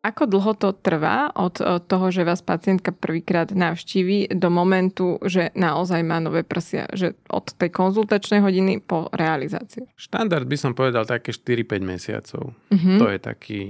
Ako 0.00 0.24
dlho 0.24 0.56
to 0.56 0.72
trvá 0.72 1.28
od 1.36 1.60
od 1.60 1.84
toho, 1.84 2.08
že 2.08 2.24
vás 2.24 2.40
pacientka 2.40 2.88
prvýkrát 2.88 3.52
navštíví 3.52 4.32
do 4.32 4.48
momentu, 4.48 5.20
že 5.20 5.52
naozaj 5.52 6.00
má 6.00 6.16
nové 6.24 6.40
prsia? 6.40 6.88
Že 6.88 7.20
od 7.28 7.52
tej 7.52 7.68
konzultačnej 7.68 8.40
hodiny 8.40 8.80
po 8.80 9.12
realizáciu? 9.12 9.84
Štandard 10.00 10.48
by 10.48 10.56
som 10.56 10.72
povedal 10.72 11.04
také 11.04 11.36
4-5 11.36 11.84
mesiacov. 11.84 12.56
Mhm. 12.72 12.96
To 12.96 13.06
je 13.12 13.18
taký 13.20 13.60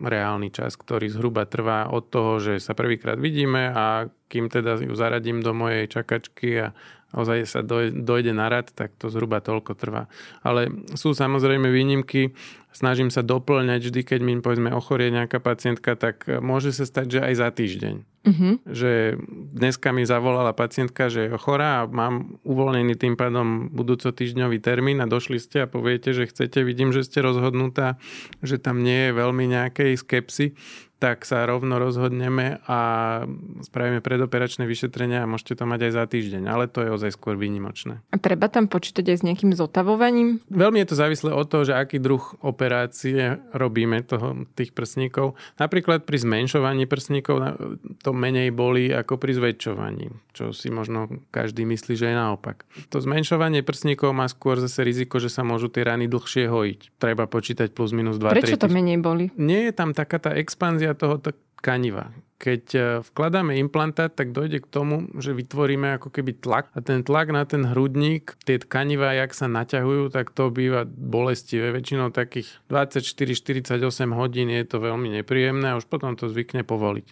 reálny 0.00 0.48
čas, 0.48 0.72
ktorý 0.80 1.12
zhruba 1.12 1.44
trvá 1.44 1.92
od 1.92 2.08
toho, 2.08 2.40
že 2.40 2.64
sa 2.64 2.72
prvýkrát 2.72 3.20
vidíme 3.20 3.68
a 3.68 4.08
kým 4.32 4.48
teda 4.48 4.80
ju 4.80 4.96
zaradím 4.96 5.44
do 5.44 5.52
mojej 5.52 5.84
čakačky 5.86 6.64
a 6.64 6.72
ozaj 7.14 7.38
sa 7.46 7.60
dojde 7.90 8.34
na 8.34 8.50
rad, 8.50 8.74
tak 8.74 8.92
to 8.98 9.08
zhruba 9.08 9.38
toľko 9.38 9.72
trvá. 9.78 10.10
Ale 10.42 10.68
sú 10.98 11.14
samozrejme 11.14 11.70
výnimky, 11.70 12.34
snažím 12.74 13.08
sa 13.08 13.22
doplňať 13.22 13.80
vždy, 13.88 14.00
keď 14.02 14.20
mi 14.20 14.34
povedzme 14.42 14.74
ochorie 14.74 15.14
nejaká 15.14 15.38
pacientka, 15.38 15.94
tak 15.94 16.26
môže 16.26 16.74
sa 16.74 16.82
stať, 16.82 17.06
že 17.06 17.20
aj 17.22 17.34
za 17.38 17.48
týždeň. 17.54 17.94
Uh-huh. 18.24 18.56
Že 18.66 19.20
dneska 19.52 19.92
mi 19.92 20.02
zavolala 20.08 20.56
pacientka, 20.56 21.12
že 21.12 21.28
je 21.28 21.36
chorá 21.38 21.84
a 21.84 21.88
mám 21.88 22.40
uvoľnený 22.42 22.96
tým 22.96 23.14
pádom 23.14 23.68
budúco 23.68 24.10
týždňový 24.10 24.58
termín 24.64 24.98
a 25.04 25.06
došli 25.06 25.38
ste 25.38 25.64
a 25.64 25.70
poviete, 25.70 26.16
že 26.16 26.26
chcete, 26.26 26.64
vidím, 26.64 26.90
že 26.90 27.06
ste 27.06 27.22
rozhodnutá, 27.22 28.00
že 28.40 28.58
tam 28.58 28.82
nie 28.82 29.12
je 29.12 29.12
veľmi 29.12 29.44
nejakej 29.44 29.92
skepsy, 30.00 30.56
tak 30.98 31.28
sa 31.28 31.44
rovno 31.44 31.76
rozhodneme 31.76 32.64
a 32.64 32.78
spravíme 33.66 34.00
predoperačné 34.00 34.64
vyšetrenia 34.64 35.24
a 35.24 35.30
môžete 35.30 35.60
to 35.60 35.64
mať 35.68 35.90
aj 35.90 35.92
za 35.92 36.04
týždeň, 36.08 36.42
ale 36.48 36.64
to 36.70 36.80
je 36.80 36.90
ozaj 36.90 37.10
skôr 37.14 37.38
výnimočné. 37.38 38.00
A 38.10 38.16
treba 38.16 38.48
tam 38.48 38.66
počítať 38.70 39.04
aj 39.12 39.16
s 39.20 39.22
nejakým 39.26 39.52
zotavovaním? 39.52 40.40
Veľmi 40.48 40.82
je 40.82 40.88
to 40.90 41.00
závislé 41.00 41.30
od 41.34 41.46
toho, 41.46 41.62
že 41.68 41.74
aký 41.76 42.00
druh 42.00 42.22
operácie 42.40 43.38
robíme 43.52 44.02
toho, 44.06 44.48
tých 44.58 44.72
prsníkov. 44.72 45.36
Napríklad 45.60 46.08
pri 46.08 46.24
zmenšovaní 46.24 46.88
prsníkov 46.88 47.36
to 48.00 48.10
menej 48.16 48.50
boli 48.50 48.90
ako 48.90 49.20
pri 49.20 49.36
zväčšovaní, 49.36 50.10
čo 50.32 50.56
si 50.56 50.72
možno 50.72 51.10
každý 51.30 51.68
myslí, 51.68 51.94
že 52.00 52.10
je 52.10 52.16
naopak. 52.16 52.64
To 52.90 52.98
zmenšovanie 52.98 53.60
prsníkov 53.60 54.16
má 54.16 54.26
skôr 54.30 54.58
zase 54.58 54.80
riziko, 54.82 55.22
že 55.22 55.30
sa 55.30 55.44
môžu 55.44 55.68
tie 55.68 55.84
rany 55.84 56.08
dlhšie 56.08 56.48
hojiť. 56.48 56.80
Treba 56.98 57.28
počítať 57.28 57.70
plus 57.76 57.92
minus 57.92 58.16
2 58.16 58.32
Prečo 58.34 58.58
to 58.58 58.68
menej 58.68 58.98
boli? 59.00 59.28
Nie 59.38 59.70
je 59.70 59.72
tam 59.76 59.92
taká 59.92 60.18
tá 60.20 60.32
expanzia 60.36 60.83
toho 60.92 61.16
tkaniva. 61.64 62.12
Keď 62.36 62.64
e, 62.76 62.80
vkladáme 63.00 63.56
implantát, 63.56 64.12
tak 64.12 64.36
dojde 64.36 64.60
k 64.60 64.68
tomu, 64.68 65.08
že 65.16 65.32
vytvoríme 65.32 65.96
ako 65.96 66.12
keby 66.12 66.36
tlak 66.36 66.68
a 66.76 66.84
ten 66.84 67.00
tlak 67.00 67.32
na 67.32 67.48
ten 67.48 67.64
hrudník, 67.64 68.36
tie 68.44 68.60
tkaniva, 68.60 69.16
jak 69.16 69.32
sa 69.32 69.48
naťahujú, 69.48 70.12
tak 70.12 70.28
to 70.36 70.52
býva 70.52 70.84
bolestivé. 70.84 71.72
Väčšinou 71.72 72.12
takých 72.12 72.60
24-48 72.68 73.80
hodín 74.12 74.52
je 74.52 74.64
to 74.68 74.76
veľmi 74.76 75.16
nepríjemné 75.24 75.72
a 75.72 75.80
už 75.80 75.88
potom 75.88 76.20
to 76.20 76.28
zvykne 76.28 76.68
povoliť. 76.68 77.06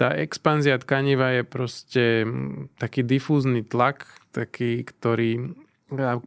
Tá 0.00 0.16
expanzia 0.16 0.80
tkaniva 0.80 1.36
je 1.36 1.42
proste 1.44 2.04
taký 2.80 3.04
difúzny 3.04 3.60
tlak, 3.60 4.08
taký, 4.32 4.88
ktorý 4.88 5.52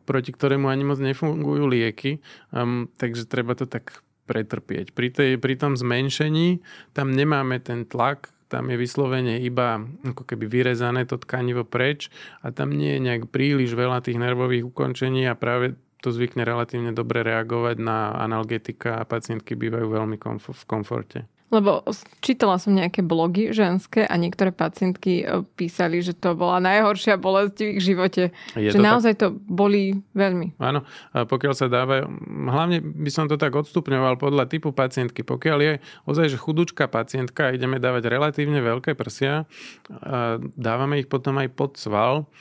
proti 0.06 0.34
ktorému 0.34 0.70
ani 0.70 0.84
moc 0.86 0.98
nefungujú 0.98 1.70
lieky, 1.70 2.18
um, 2.50 2.90
takže 2.98 3.30
treba 3.30 3.54
to 3.54 3.70
tak 3.70 4.02
pretrpieť. 4.32 4.96
Pri, 4.96 5.12
tej, 5.12 5.36
pri 5.36 5.60
tom 5.60 5.76
zmenšení 5.76 6.64
tam 6.96 7.12
nemáme 7.12 7.60
ten 7.60 7.84
tlak, 7.84 8.32
tam 8.48 8.68
je 8.72 8.76
vyslovene 8.80 9.40
iba 9.44 9.80
ako 10.04 10.28
keby 10.28 10.48
vyrezané 10.48 11.08
to 11.08 11.20
tkanivo 11.20 11.64
preč 11.64 12.12
a 12.44 12.52
tam 12.52 12.76
nie 12.76 13.00
je 13.00 13.04
nejak 13.04 13.32
príliš 13.32 13.76
veľa 13.76 14.04
tých 14.04 14.20
nervových 14.20 14.68
ukončení 14.68 15.24
a 15.28 15.40
práve 15.40 15.80
to 16.04 16.12
zvykne 16.12 16.44
relatívne 16.44 16.92
dobre 16.92 17.24
reagovať 17.24 17.78
na 17.80 18.12
analgetika 18.20 19.00
a 19.00 19.08
pacientky 19.08 19.56
bývajú 19.56 19.88
veľmi 19.88 20.18
komf- 20.20 20.52
v 20.52 20.64
komforte. 20.68 21.31
Lebo 21.52 21.84
čítala 22.24 22.56
som 22.56 22.72
nejaké 22.72 23.04
blogy 23.04 23.52
ženské 23.52 24.08
a 24.08 24.16
niektoré 24.16 24.56
pacientky 24.56 25.22
e, 25.22 25.44
písali, 25.60 26.00
že 26.00 26.16
to 26.16 26.32
bola 26.32 26.64
najhoršia 26.64 27.20
bolesť 27.20 27.56
v 27.60 27.68
ich 27.76 27.82
živote. 27.84 28.24
Je 28.56 28.72
že 28.72 28.80
to 28.80 28.84
naozaj 28.84 29.14
tak? 29.20 29.22
to 29.22 29.28
boli 29.52 30.00
veľmi. 30.16 30.56
Áno, 30.64 30.88
a 31.12 31.28
pokiaľ 31.28 31.54
sa 31.54 31.68
dáva, 31.68 32.08
hlavne 32.28 32.80
by 32.80 33.12
som 33.12 33.28
to 33.28 33.36
tak 33.36 33.52
odstupňoval 33.52 34.16
podľa 34.16 34.48
typu 34.48 34.72
pacientky. 34.72 35.28
Pokiaľ 35.28 35.60
je 35.60 35.74
ozaj, 36.08 36.32
že 36.32 36.40
chudučká 36.40 36.88
pacientka 36.88 37.52
ideme 37.52 37.84
dávať 37.84 38.08
relatívne 38.08 38.64
veľké 38.64 38.96
prsia, 38.96 39.44
dávame 40.56 41.04
ich 41.04 41.12
potom 41.12 41.36
aj 41.36 41.50
pod 41.52 41.76
sval, 41.76 42.32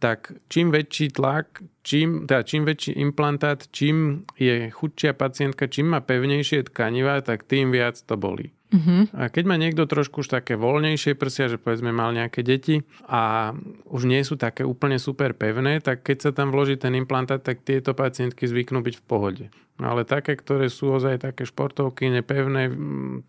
tak 0.00 0.32
čím 0.48 0.72
väčší 0.72 1.12
tlak, 1.12 1.60
čím, 1.84 2.24
teda 2.24 2.42
čím 2.42 2.64
väčší 2.64 2.96
implantát, 2.96 3.68
čím 3.68 4.24
je 4.40 4.72
chudšia 4.72 5.12
pacientka, 5.12 5.68
čím 5.68 5.92
má 5.92 6.00
pevnejšie 6.00 6.72
tkaniva, 6.72 7.20
tak 7.20 7.44
tým 7.44 7.70
viac 7.70 8.00
to 8.00 8.16
bolí. 8.16 8.50
Uh-huh. 8.74 9.06
A 9.14 9.30
keď 9.30 9.44
má 9.46 9.54
niekto 9.54 9.86
trošku 9.86 10.26
už 10.26 10.34
také 10.34 10.58
voľnejšie 10.58 11.14
prsia, 11.14 11.46
že 11.46 11.62
povedzme 11.62 11.94
mal 11.94 12.10
nejaké 12.10 12.42
deti 12.42 12.82
a 13.06 13.54
už 13.86 14.02
nie 14.10 14.18
sú 14.26 14.34
také 14.34 14.66
úplne 14.66 14.98
super 14.98 15.30
pevné, 15.30 15.78
tak 15.78 16.02
keď 16.02 16.16
sa 16.18 16.30
tam 16.34 16.50
vloží 16.50 16.74
ten 16.74 16.98
implantát, 16.98 17.38
tak 17.38 17.62
tieto 17.62 17.94
pacientky 17.94 18.50
zvyknú 18.50 18.82
byť 18.82 18.94
v 18.98 19.06
pohode. 19.06 19.44
Ale 19.78 20.02
také, 20.02 20.34
ktoré 20.34 20.66
sú 20.70 20.90
ozaj 20.90 21.22
také 21.22 21.46
športovky, 21.46 22.10
nepevné, 22.10 22.70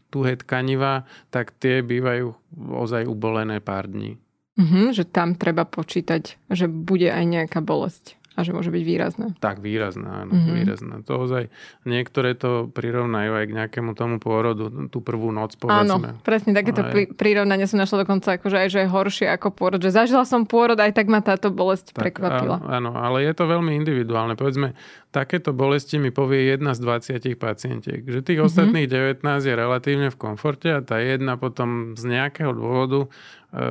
tuhé 0.09 0.33
tkaniva, 0.37 1.05
tak 1.29 1.53
tie 1.61 1.85
bývajú 1.85 2.33
ozaj 2.73 3.05
ubolené 3.05 3.61
pár 3.61 3.85
dní. 3.85 4.17
Uh-huh, 4.57 4.95
že 4.95 5.05
tam 5.05 5.37
treba 5.37 5.67
počítať, 5.67 6.41
že 6.49 6.65
bude 6.65 7.11
aj 7.11 7.25
nejaká 7.27 7.59
bolesť 7.61 8.17
a 8.35 8.43
že 8.43 8.51
môže 8.51 8.67
byť 8.67 8.83
výrazné. 8.83 9.27
Tak, 9.39 9.63
výrazné, 9.63 10.03
áno, 10.03 10.35
mm-hmm. 10.35 10.55
výrazné. 10.59 10.95
To 11.07 11.23
ozaj, 11.23 11.47
niektoré 11.87 12.35
to 12.35 12.67
prirovnajú 12.67 13.31
aj 13.31 13.45
k 13.47 13.55
nejakému 13.55 13.95
tomu 13.95 14.19
pôrodu, 14.19 14.67
tú 14.91 14.99
prvú 14.99 15.31
noc, 15.31 15.55
povedzme. 15.55 16.11
Áno, 16.11 16.19
presne 16.19 16.51
takéto 16.51 16.83
aj... 16.83 17.15
prirovnanie 17.15 17.63
som 17.63 17.79
našla 17.79 18.03
dokonca, 18.03 18.35
akože 18.35 18.57
aj, 18.59 18.67
že 18.67 18.79
je 18.83 18.87
horšie 18.91 19.27
ako 19.31 19.55
pôrod. 19.55 19.79
Že 19.79 20.03
zažila 20.03 20.27
som 20.27 20.43
pôrod, 20.43 20.75
aj 20.75 20.91
tak 20.91 21.07
ma 21.07 21.23
táto 21.23 21.47
bolesť 21.47 21.95
tak, 21.95 22.11
prekvapila. 22.11 22.59
Áno, 22.67 22.91
ale 22.99 23.23
je 23.23 23.31
to 23.31 23.47
veľmi 23.47 23.71
individuálne. 23.79 24.35
Povedzme, 24.35 24.75
takéto 25.15 25.55
bolesti 25.55 25.95
mi 25.95 26.11
povie 26.11 26.51
jedna 26.51 26.75
z 26.75 26.83
20 27.15 27.39
pacientiek. 27.39 28.03
Že 28.03 28.19
tých 28.19 28.39
mm-hmm. 28.43 28.51
ostatných 28.51 28.87
19 29.23 29.23
je 29.23 29.55
relatívne 29.55 30.11
v 30.11 30.17
komforte 30.19 30.75
a 30.75 30.83
tá 30.83 30.99
jedna 30.99 31.39
potom 31.39 31.95
z 31.95 32.03
nejakého 32.03 32.51
dôvodu 32.51 33.07
e, 33.07 33.07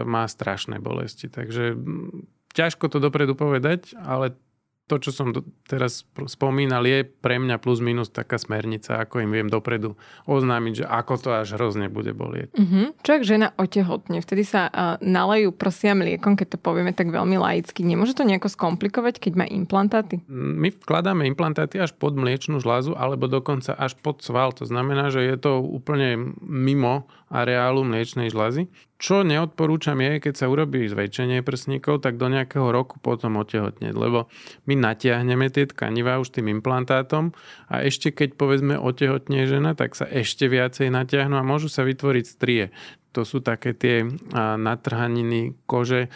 má 0.08 0.24
strašné 0.24 0.80
bolesti. 0.80 1.28
Takže 1.28 1.76
ťažko 2.54 2.88
to 2.88 3.02
dopredu 3.02 3.34
povedať, 3.34 3.92
ale 3.98 4.38
to, 4.84 5.00
čo 5.00 5.16
som 5.16 5.32
teraz 5.64 6.04
spomínal, 6.28 6.84
je 6.84 7.08
pre 7.08 7.40
mňa 7.40 7.56
plus 7.56 7.80
minus 7.80 8.12
taká 8.12 8.36
smernica, 8.36 9.00
ako 9.00 9.24
im 9.24 9.32
viem 9.32 9.48
dopredu 9.48 9.96
oznámiť, 10.28 10.84
že 10.84 10.84
ako 10.84 11.14
to 11.16 11.28
až 11.32 11.56
hrozne 11.56 11.88
bude 11.88 12.12
bolieť. 12.12 12.52
Uh-huh. 12.52 12.92
Čo 13.00 13.10
ak 13.16 13.22
žena 13.24 13.48
otehotne? 13.56 14.20
Vtedy 14.20 14.44
sa 14.44 14.68
uh, 14.68 15.00
nalejú 15.00 15.56
prsia 15.56 15.96
mliekom, 15.96 16.36
keď 16.36 16.56
to 16.56 16.58
povieme 16.60 16.92
tak 16.92 17.08
veľmi 17.08 17.40
laicky. 17.40 17.80
Nemôže 17.80 18.12
to 18.12 18.28
nejako 18.28 18.52
skomplikovať, 18.52 19.24
keď 19.24 19.32
má 19.40 19.46
implantáty? 19.48 20.20
My 20.28 20.68
vkladáme 20.68 21.24
implantáty 21.24 21.80
až 21.80 21.96
pod 21.96 22.12
mliečnú 22.20 22.60
žľazu, 22.60 22.92
alebo 22.92 23.24
dokonca 23.24 23.72
až 23.72 23.96
pod 23.96 24.20
sval. 24.20 24.52
To 24.60 24.68
znamená, 24.68 25.08
že 25.08 25.24
je 25.24 25.36
to 25.40 25.64
úplne 25.64 26.36
mimo 26.44 27.08
areálu 27.32 27.84
mliečnej 27.84 28.28
žľazy. 28.32 28.68
Čo 29.00 29.20
neodporúčam 29.20 30.00
je, 30.00 30.16
keď 30.22 30.34
sa 30.34 30.46
urobí 30.48 30.88
zväčšenie 30.88 31.44
prsníkov, 31.44 32.00
tak 32.00 32.16
do 32.16 32.32
nejakého 32.32 32.72
roku 32.72 32.96
potom 33.02 33.36
otehotneť, 33.40 33.92
lebo 33.92 34.32
my 34.64 34.74
natiahneme 34.80 35.52
tie 35.52 35.68
tkaniva 35.68 36.16
už 36.22 36.32
tým 36.32 36.48
implantátom 36.48 37.36
a 37.68 37.84
ešte 37.84 38.14
keď 38.16 38.40
povedzme 38.40 38.80
otehotne 38.80 39.44
žena, 39.44 39.76
tak 39.76 39.92
sa 39.92 40.08
ešte 40.08 40.48
viacej 40.48 40.88
natiahnu 40.88 41.36
a 41.36 41.44
môžu 41.44 41.68
sa 41.68 41.84
vytvoriť 41.84 42.24
strie. 42.24 42.72
To 43.12 43.22
sú 43.22 43.44
také 43.44 43.76
tie 43.76 44.08
natrhaniny 44.34 45.54
kože, 45.68 46.10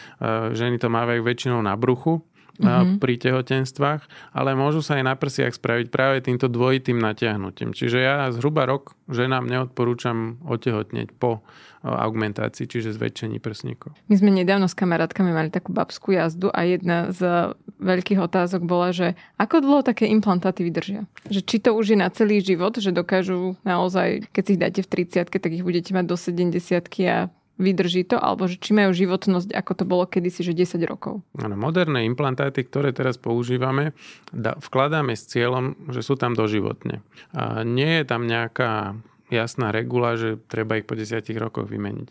ženy 0.57 0.83
to 0.83 0.88
mávajú 0.90 1.23
väčšinou 1.23 1.62
na 1.62 1.77
bruchu, 1.79 2.25
mm-hmm. 2.59 2.99
pri 2.99 3.14
tehotenstvách, 3.18 4.03
ale 4.35 4.59
môžu 4.59 4.83
sa 4.83 4.99
aj 4.99 5.05
na 5.07 5.14
prsiach 5.14 5.55
spraviť 5.55 5.87
práve 5.88 6.23
týmto 6.23 6.51
dvojitým 6.51 6.99
natiahnutím. 6.99 7.73
Čiže 7.73 7.99
ja 7.99 8.29
zhruba 8.35 8.66
rok 8.66 8.99
ženám 9.09 9.47
neodporúčam 9.47 10.42
otehotneť 10.44 11.14
po 11.16 11.40
augmentácii, 11.83 12.66
čiže 12.66 12.90
zväčšení 12.99 13.38
prsníkov. 13.38 13.94
My 14.11 14.18
sme 14.18 14.35
nedávno 14.35 14.66
s 14.66 14.75
kamarátkami 14.75 15.31
mali 15.31 15.49
takú 15.49 15.71
babskú 15.71 16.11
jazdu 16.11 16.51
a 16.51 16.66
jedna 16.66 17.14
z 17.14 17.55
veľkých 17.79 18.18
otázok 18.18 18.66
bola, 18.66 18.90
že 18.90 19.14
ako 19.38 19.62
dlho 19.62 19.81
také 19.87 20.11
implantáty 20.11 20.66
vydržia? 20.66 21.07
Že 21.31 21.40
či 21.47 21.57
to 21.62 21.79
už 21.79 21.94
je 21.94 21.99
na 21.99 22.11
celý 22.11 22.42
život, 22.42 22.75
že 22.75 22.90
dokážu 22.90 23.55
naozaj, 23.62 24.27
keď 24.35 24.42
si 24.42 24.53
ich 24.59 24.62
dáte 24.62 24.81
v 24.83 24.90
30 25.07 25.31
tak 25.31 25.51
ich 25.55 25.62
budete 25.62 25.94
mať 25.94 26.05
do 26.11 26.16
70 26.18 26.59
a 27.07 27.31
vydrží 27.59 28.07
to, 28.07 28.16
alebo 28.16 28.47
že 28.47 28.57
či 28.57 28.71
majú 28.73 28.94
životnosť, 28.94 29.51
ako 29.53 29.73
to 29.75 29.85
bolo 29.85 30.05
kedysi, 30.07 30.47
že 30.47 30.55
10 30.55 30.79
rokov. 30.87 31.21
Ano, 31.37 31.59
moderné 31.59 32.07
implantáty, 32.07 32.62
ktoré 32.62 32.94
teraz 32.94 33.18
používame, 33.18 33.92
vkladáme 34.35 35.18
s 35.18 35.27
cieľom, 35.27 35.75
že 35.90 36.07
sú 36.07 36.14
tam 36.14 36.38
doživotne. 36.38 37.03
A 37.35 37.66
nie 37.66 37.99
je 38.01 38.05
tam 38.07 38.31
nejaká 38.31 38.94
jasná 39.29 39.68
regula, 39.68 40.16
že 40.16 40.40
treba 40.49 40.81
ich 40.81 40.88
po 40.88 40.97
10 40.97 41.21
rokoch 41.37 41.68
vymeniť. 41.68 42.09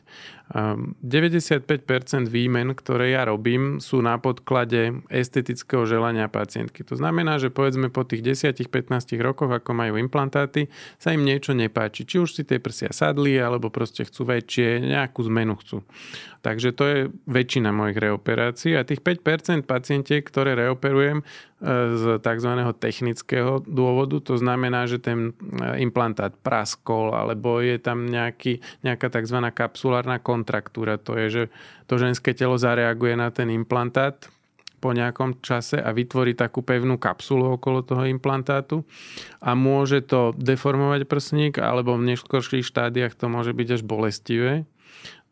95% 0.47 2.31
výmen, 2.31 2.71
ktoré 2.71 3.11
ja 3.11 3.27
robím, 3.27 3.83
sú 3.83 3.99
na 3.99 4.15
podklade 4.15 5.03
estetického 5.11 5.83
želania 5.83 6.31
pacientky. 6.31 6.87
To 6.87 6.95
znamená, 6.95 7.35
že 7.35 7.51
povedzme 7.51 7.91
po 7.91 8.07
tých 8.07 8.23
10-15 8.23 9.19
rokoch, 9.19 9.51
ako 9.51 9.75
majú 9.75 9.99
implantáty, 9.99 10.71
sa 10.95 11.11
im 11.11 11.27
niečo 11.27 11.51
nepáči. 11.51 12.07
Či 12.07 12.23
už 12.23 12.29
si 12.31 12.43
tie 12.47 12.63
prsia 12.63 12.95
sadli, 12.95 13.35
alebo 13.35 13.67
proste 13.67 14.07
chcú 14.07 14.23
väčšie, 14.31 14.87
nejakú 14.87 15.27
zmenu 15.27 15.59
chcú. 15.59 15.83
Takže 16.47 16.69
to 16.71 16.83
je 16.87 16.99
väčšina 17.27 17.75
mojich 17.75 17.99
reoperácií 17.99 18.79
a 18.79 18.87
tých 18.87 19.03
5% 19.03 19.67
pacientiek, 19.67 20.23
ktoré 20.23 20.55
reoperujem, 20.55 21.27
z 21.57 22.21
tzv. 22.21 22.51
technického 22.77 23.65
dôvodu. 23.65 24.21
To 24.29 24.37
znamená, 24.37 24.85
že 24.85 25.01
ten 25.01 25.33
implantát 25.81 26.29
praskol 26.37 27.17
alebo 27.17 27.57
je 27.65 27.81
tam 27.81 28.05
nejaký, 28.05 28.61
nejaká 28.85 29.09
tzv. 29.09 29.41
kapsulárna 29.57 30.21
kontraktúra. 30.37 31.01
To 31.01 31.17
je, 31.17 31.27
že 31.27 31.43
to 31.89 31.97
ženské 31.97 32.37
telo 32.37 32.61
zareaguje 32.61 33.17
na 33.17 33.33
ten 33.33 33.49
implantát 33.49 34.29
po 34.77 34.93
nejakom 34.93 35.41
čase 35.41 35.81
a 35.81 35.89
vytvorí 35.89 36.37
takú 36.37 36.61
pevnú 36.61 37.01
kapsulu 37.01 37.57
okolo 37.57 37.81
toho 37.81 38.05
implantátu 38.05 38.85
a 39.41 39.57
môže 39.57 40.05
to 40.05 40.37
deformovať 40.37 41.09
prsník 41.09 41.57
alebo 41.57 41.97
v 41.97 42.13
neskôrších 42.13 42.61
štádiách 42.61 43.17
to 43.17 43.25
môže 43.25 43.57
byť 43.57 43.67
až 43.73 43.81
bolestivé 43.81 44.69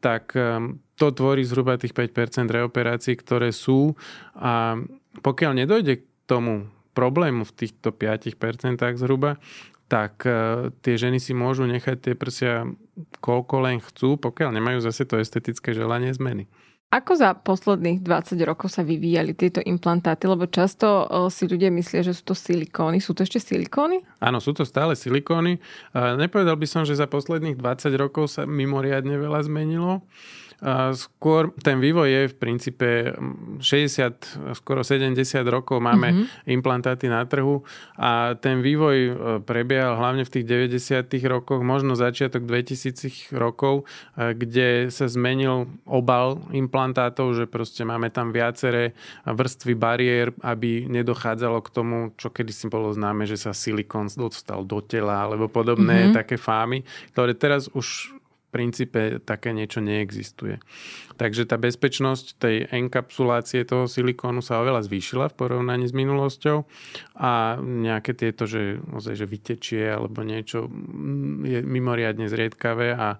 tak 0.05 0.33
ehm, 0.37 0.81
to 0.95 1.09
tvorí 1.11 1.41
zhruba 1.41 1.81
tých 1.81 1.97
5% 1.97 2.45
reoperácií, 2.45 3.17
ktoré 3.17 3.49
sú 3.49 3.97
a 4.37 4.79
pokiaľ 5.19 5.65
nedojde 5.65 5.93
k 5.99 6.03
tomu 6.29 6.69
problému 6.95 7.43
v 7.43 7.55
týchto 7.55 7.91
5% 7.91 8.79
zhruba, 8.95 9.41
tak 9.91 10.23
e, 10.23 10.71
tie 10.79 10.95
ženy 10.95 11.19
si 11.19 11.35
môžu 11.35 11.67
nechať 11.67 11.97
tie 11.99 12.13
prsia 12.15 12.69
koľko 13.19 13.55
len 13.65 13.77
chcú, 13.83 14.15
pokiaľ 14.15 14.55
nemajú 14.55 14.79
zase 14.83 15.03
to 15.03 15.19
estetické 15.19 15.75
želanie 15.75 16.11
zmeny. 16.15 16.47
Ako 16.93 17.17
za 17.17 17.35
posledných 17.35 17.99
20 17.99 18.39
rokov 18.45 18.71
sa 18.71 18.85
vyvíjali 18.85 19.35
tieto 19.35 19.59
implantáty? 19.59 20.29
Lebo 20.31 20.47
často 20.47 21.03
e, 21.03 21.27
si 21.27 21.43
ľudia 21.49 21.67
myslia, 21.73 22.05
že 22.05 22.15
sú 22.15 22.31
to 22.31 22.35
silikóny. 22.37 23.03
Sú 23.03 23.11
to 23.11 23.25
ešte 23.25 23.41
silikóny? 23.41 24.05
Áno, 24.21 24.39
sú 24.39 24.55
to 24.55 24.63
stále 24.63 24.95
silikóny. 24.95 25.59
Nepovedal 25.91 26.55
by 26.55 26.67
som, 26.69 26.87
že 26.87 26.95
za 26.95 27.09
posledných 27.09 27.59
20 27.59 27.89
rokov 27.99 28.31
sa 28.31 28.47
mimoriadne 28.47 29.17
veľa 29.17 29.43
zmenilo. 29.43 30.07
Skôr 30.95 31.51
ten 31.59 31.83
vývoj 31.83 32.07
je 32.07 32.23
v 32.31 32.35
princípe 32.39 32.89
60, 33.59 34.55
skoro 34.55 34.87
70 34.87 35.19
rokov 35.51 35.83
máme 35.83 36.09
mm-hmm. 36.15 36.47
implantáty 36.47 37.11
na 37.11 37.27
trhu 37.27 37.67
a 37.99 38.39
ten 38.39 38.63
vývoj 38.63 38.97
e, 38.97 39.11
prebiehal 39.43 39.99
hlavne 39.99 40.23
v 40.23 40.31
tých 40.31 40.45
90 40.47 41.11
rokoch, 41.27 41.59
možno 41.59 41.99
začiatok 41.99 42.47
2000 42.47 43.35
rokov, 43.35 43.83
e, 44.15 44.31
kde 44.31 44.87
sa 44.95 45.11
zmenil 45.11 45.67
obal 45.83 46.39
implantátov, 46.55 47.35
že 47.35 47.45
proste 47.51 47.83
máme 47.83 48.07
tam 48.07 48.31
viaceré 48.31 48.95
vrstvy 49.27 49.73
bariér, 49.75 50.27
aby 50.39 50.87
nedochádzalo 50.87 51.59
k 51.67 51.69
tomu, 51.75 51.97
čo 52.15 52.31
kedysi 52.31 52.71
bolo 52.71 52.95
známe, 52.95 53.27
že 53.27 53.35
sa 53.35 53.51
silikon 53.51 54.07
dostal 54.15 54.63
do 54.63 54.79
tela 54.79 55.27
alebo 55.27 55.51
podobné 55.51 56.07
mm-hmm. 56.07 56.15
také 56.15 56.39
fámy, 56.39 56.87
ktoré 57.11 57.35
teraz 57.35 57.67
už 57.75 58.15
princípe 58.55 59.19
také 59.19 59.51
niečo 59.51 59.83
neexistuje. 59.83 60.63
Takže 61.19 61.43
tá 61.43 61.59
bezpečnosť 61.59 62.25
tej 62.39 62.55
enkapsulácie 62.71 63.67
toho 63.67 63.91
silikónu 63.91 64.39
sa 64.39 64.63
oveľa 64.63 64.87
zvýšila 64.87 65.27
v 65.27 65.35
porovnaní 65.35 65.91
s 65.91 65.91
minulosťou 65.91 66.63
a 67.19 67.59
nejaké 67.59 68.15
tieto, 68.15 68.47
že, 68.47 68.79
že 69.03 69.27
vytečie 69.27 69.91
alebo 69.91 70.23
niečo 70.23 70.71
mm, 70.71 71.35
je 71.43 71.59
mimoriadne 71.59 72.31
zriedkavé 72.31 72.95
a 72.95 73.19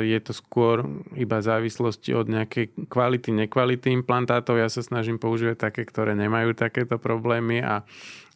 je 0.00 0.18
to 0.24 0.32
skôr 0.32 0.88
iba 1.12 1.44
závislosti 1.44 2.16
od 2.16 2.32
nejakej 2.32 2.88
kvality, 2.88 3.28
nekvality 3.28 3.92
implantátov. 3.92 4.56
Ja 4.56 4.72
sa 4.72 4.80
snažím 4.80 5.20
používať 5.20 5.68
také, 5.68 5.84
ktoré 5.84 6.16
nemajú 6.16 6.56
takéto 6.56 6.96
problémy 6.96 7.60
a 7.60 7.84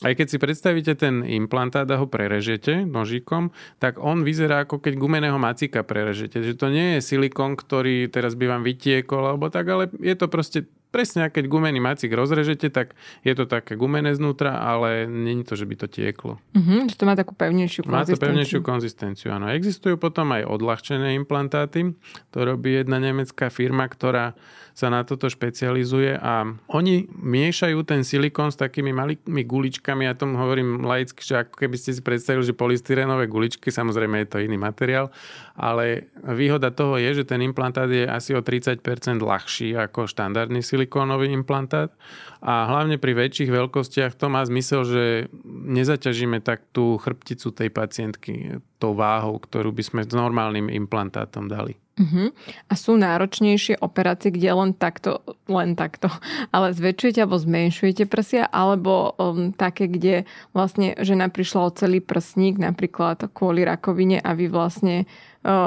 aj 0.00 0.16
keď 0.16 0.26
si 0.29 0.37
predstavíte 0.40 0.92
ten 0.96 1.24
implantát 1.24 1.88
a 1.88 2.00
ho 2.00 2.09
prerežete 2.09 2.88
nožikom, 2.88 3.53
tak 3.81 4.00
on 4.00 4.24
vyzerá 4.24 4.64
ako 4.64 4.81
keď 4.81 4.96
gumeného 4.96 5.37
macika 5.37 5.85
prerežete. 5.85 6.44
Že 6.44 6.55
to 6.57 6.66
nie 6.72 6.87
je 6.96 7.05
silikon, 7.05 7.57
ktorý 7.57 8.09
teraz 8.12 8.37
by 8.37 8.48
vám 8.48 8.62
vytiekol 8.64 9.24
alebo 9.24 9.48
tak, 9.53 9.68
ale 9.68 9.92
je 9.96 10.16
to 10.16 10.29
proste 10.29 10.68
presne, 10.90 11.31
keď 11.31 11.46
gumený 11.46 11.79
macik 11.79 12.11
rozrežete, 12.11 12.68
tak 12.68 12.98
je 13.22 13.33
to 13.33 13.46
také 13.46 13.79
gumené 13.79 14.12
znútra, 14.14 14.59
ale 14.59 15.07
není 15.07 15.46
to, 15.46 15.55
že 15.55 15.64
by 15.64 15.74
to 15.79 15.87
tieklo. 15.87 16.42
Uh-huh, 16.53 16.87
že 16.90 16.98
to 16.98 17.07
má 17.07 17.14
takú 17.14 17.33
pevnejšiu 17.33 17.87
konzistenciu. 17.87 17.96
Má 17.96 18.18
to 18.18 18.22
pevnejšiu 18.22 18.61
konzistenciu, 18.61 19.29
áno. 19.31 19.46
Existujú 19.48 19.96
potom 19.96 20.35
aj 20.35 20.46
odľahčené 20.50 21.14
implantáty. 21.16 21.94
To 22.35 22.38
robí 22.42 22.76
jedna 22.76 22.98
nemecká 22.98 23.48
firma, 23.48 23.87
ktorá 23.87 24.35
sa 24.81 24.88
na 24.88 25.03
toto 25.05 25.29
špecializuje 25.29 26.16
a 26.16 26.46
oni 26.70 27.11
miešajú 27.11 27.85
ten 27.85 28.07
silikón 28.07 28.48
s 28.48 28.57
takými 28.57 28.94
malými 28.94 29.42
guličkami, 29.44 30.07
ja 30.07 30.16
tomu 30.16 30.38
hovorím 30.38 30.87
laicky, 30.87 31.20
že 31.20 31.44
ako 31.44 31.55
keby 31.66 31.76
ste 31.76 31.90
si 31.98 32.00
predstavili, 32.00 32.46
že 32.46 32.57
polystyrénové 32.57 33.26
guličky, 33.29 33.68
samozrejme 33.68 34.24
je 34.24 34.29
to 34.31 34.38
iný 34.40 34.57
materiál, 34.57 35.12
ale 35.59 36.09
výhoda 36.24 36.72
toho 36.72 36.96
je, 36.96 37.22
že 37.22 37.29
ten 37.29 37.44
implantát 37.44 37.90
je 37.90 38.09
asi 38.09 38.33
o 38.33 38.40
30% 38.40 38.81
ľahší 39.20 39.76
ako 39.76 40.09
štandardný 40.09 40.64
silikónový 40.80 41.28
implantát 41.28 41.92
a 42.40 42.64
hlavne 42.64 42.96
pri 42.96 43.12
väčších 43.12 43.52
veľkostiach 43.52 44.16
to 44.16 44.32
má 44.32 44.40
zmysel, 44.48 44.88
že 44.88 45.04
nezaťažíme 45.44 46.40
tak 46.40 46.64
tú 46.72 46.96
chrbticu 46.96 47.52
tej 47.52 47.68
pacientky 47.68 48.64
tou 48.80 48.96
váhou, 48.96 49.36
ktorú 49.36 49.76
by 49.76 49.84
sme 49.84 50.00
s 50.08 50.16
normálnym 50.16 50.72
implantátom 50.72 51.52
dali. 51.52 51.76
Uh-huh. 52.00 52.32
A 52.72 52.72
sú 52.80 52.96
náročnejšie 52.96 53.76
operácie, 53.84 54.32
kde 54.32 54.56
len 54.56 54.72
takto, 54.72 55.20
len 55.52 55.76
takto, 55.76 56.08
ale 56.56 56.72
zväčšujete 56.72 57.20
alebo 57.20 57.36
zmenšujete 57.36 58.08
prsia, 58.08 58.48
alebo 58.48 59.12
um, 59.20 59.52
také, 59.52 59.84
kde 59.84 60.24
vlastne 60.56 60.96
žena 61.04 61.28
prišla 61.28 61.60
o 61.68 61.76
celý 61.76 62.00
prsník, 62.00 62.56
napríklad 62.56 63.28
kvôli 63.36 63.68
rakovine 63.68 64.16
a 64.16 64.32
vy 64.32 64.48
vlastne 64.48 65.04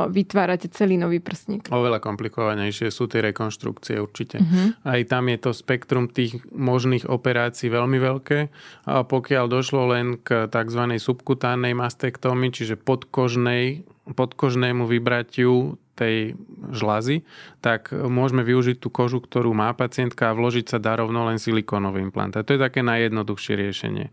vytvárate 0.10 0.70
celý 0.70 1.02
nový 1.02 1.18
prsník. 1.18 1.74
Oveľa 1.74 1.98
komplikovanejšie 1.98 2.94
sú 2.94 3.10
tie 3.10 3.26
rekonštrukcie 3.34 3.98
určite. 3.98 4.38
Uh-huh. 4.38 4.78
Aj 4.86 5.02
tam 5.10 5.34
je 5.34 5.38
to 5.42 5.50
spektrum 5.50 6.06
tých 6.06 6.46
možných 6.54 7.10
operácií 7.10 7.74
veľmi 7.74 7.98
veľké. 7.98 8.40
A 8.86 9.02
pokiaľ 9.02 9.46
došlo 9.50 9.90
len 9.90 10.22
k 10.22 10.46
tzv. 10.46 10.84
subkutánnej 11.02 11.74
mastektómii, 11.74 12.54
čiže 12.54 12.78
podkožnej 12.78 13.90
podkožnému 14.04 14.84
vybratiu 14.84 15.80
tej 15.96 16.36
žlazy, 16.74 17.24
tak 17.64 17.94
môžeme 17.96 18.44
využiť 18.44 18.82
tú 18.82 18.92
kožu, 18.92 19.24
ktorú 19.24 19.56
má 19.56 19.72
pacientka 19.78 20.28
a 20.28 20.36
vložiť 20.36 20.76
sa 20.76 20.78
darovno 20.82 21.24
len 21.30 21.40
silikónový 21.40 22.04
implantát. 22.04 22.44
To 22.44 22.58
je 22.58 22.62
také 22.62 22.84
najjednoduchšie 22.84 23.54
riešenie. 23.56 24.12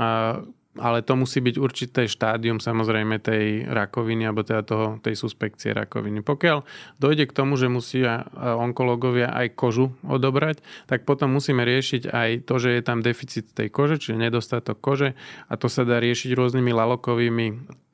A 0.00 0.40
ale 0.78 1.02
to 1.04 1.14
musí 1.18 1.42
byť 1.42 1.56
určité 1.58 2.00
štádium 2.06 2.62
samozrejme 2.62 3.18
tej 3.20 3.66
rakoviny 3.68 4.26
alebo 4.26 4.42
teda 4.42 4.62
toho, 4.64 4.86
tej 5.02 5.14
suspekcie 5.18 5.74
rakoviny. 5.74 6.22
Pokiaľ 6.22 6.64
dojde 6.98 7.24
k 7.28 7.36
tomu, 7.36 7.58
že 7.58 7.70
musia 7.70 8.26
onkológovia 8.38 9.30
aj 9.34 9.58
kožu 9.58 9.94
odobrať, 10.06 10.62
tak 10.86 11.04
potom 11.04 11.34
musíme 11.34 11.62
riešiť 11.66 12.10
aj 12.10 12.30
to, 12.46 12.54
že 12.58 12.78
je 12.78 12.82
tam 12.82 13.02
deficit 13.02 13.50
tej 13.52 13.68
kože, 13.68 13.98
čiže 14.00 14.16
nedostatok 14.18 14.78
kože 14.80 15.18
a 15.50 15.54
to 15.58 15.66
sa 15.66 15.84
dá 15.84 15.98
riešiť 15.98 16.34
rôznymi 16.34 16.70
lalokovými 16.72 17.46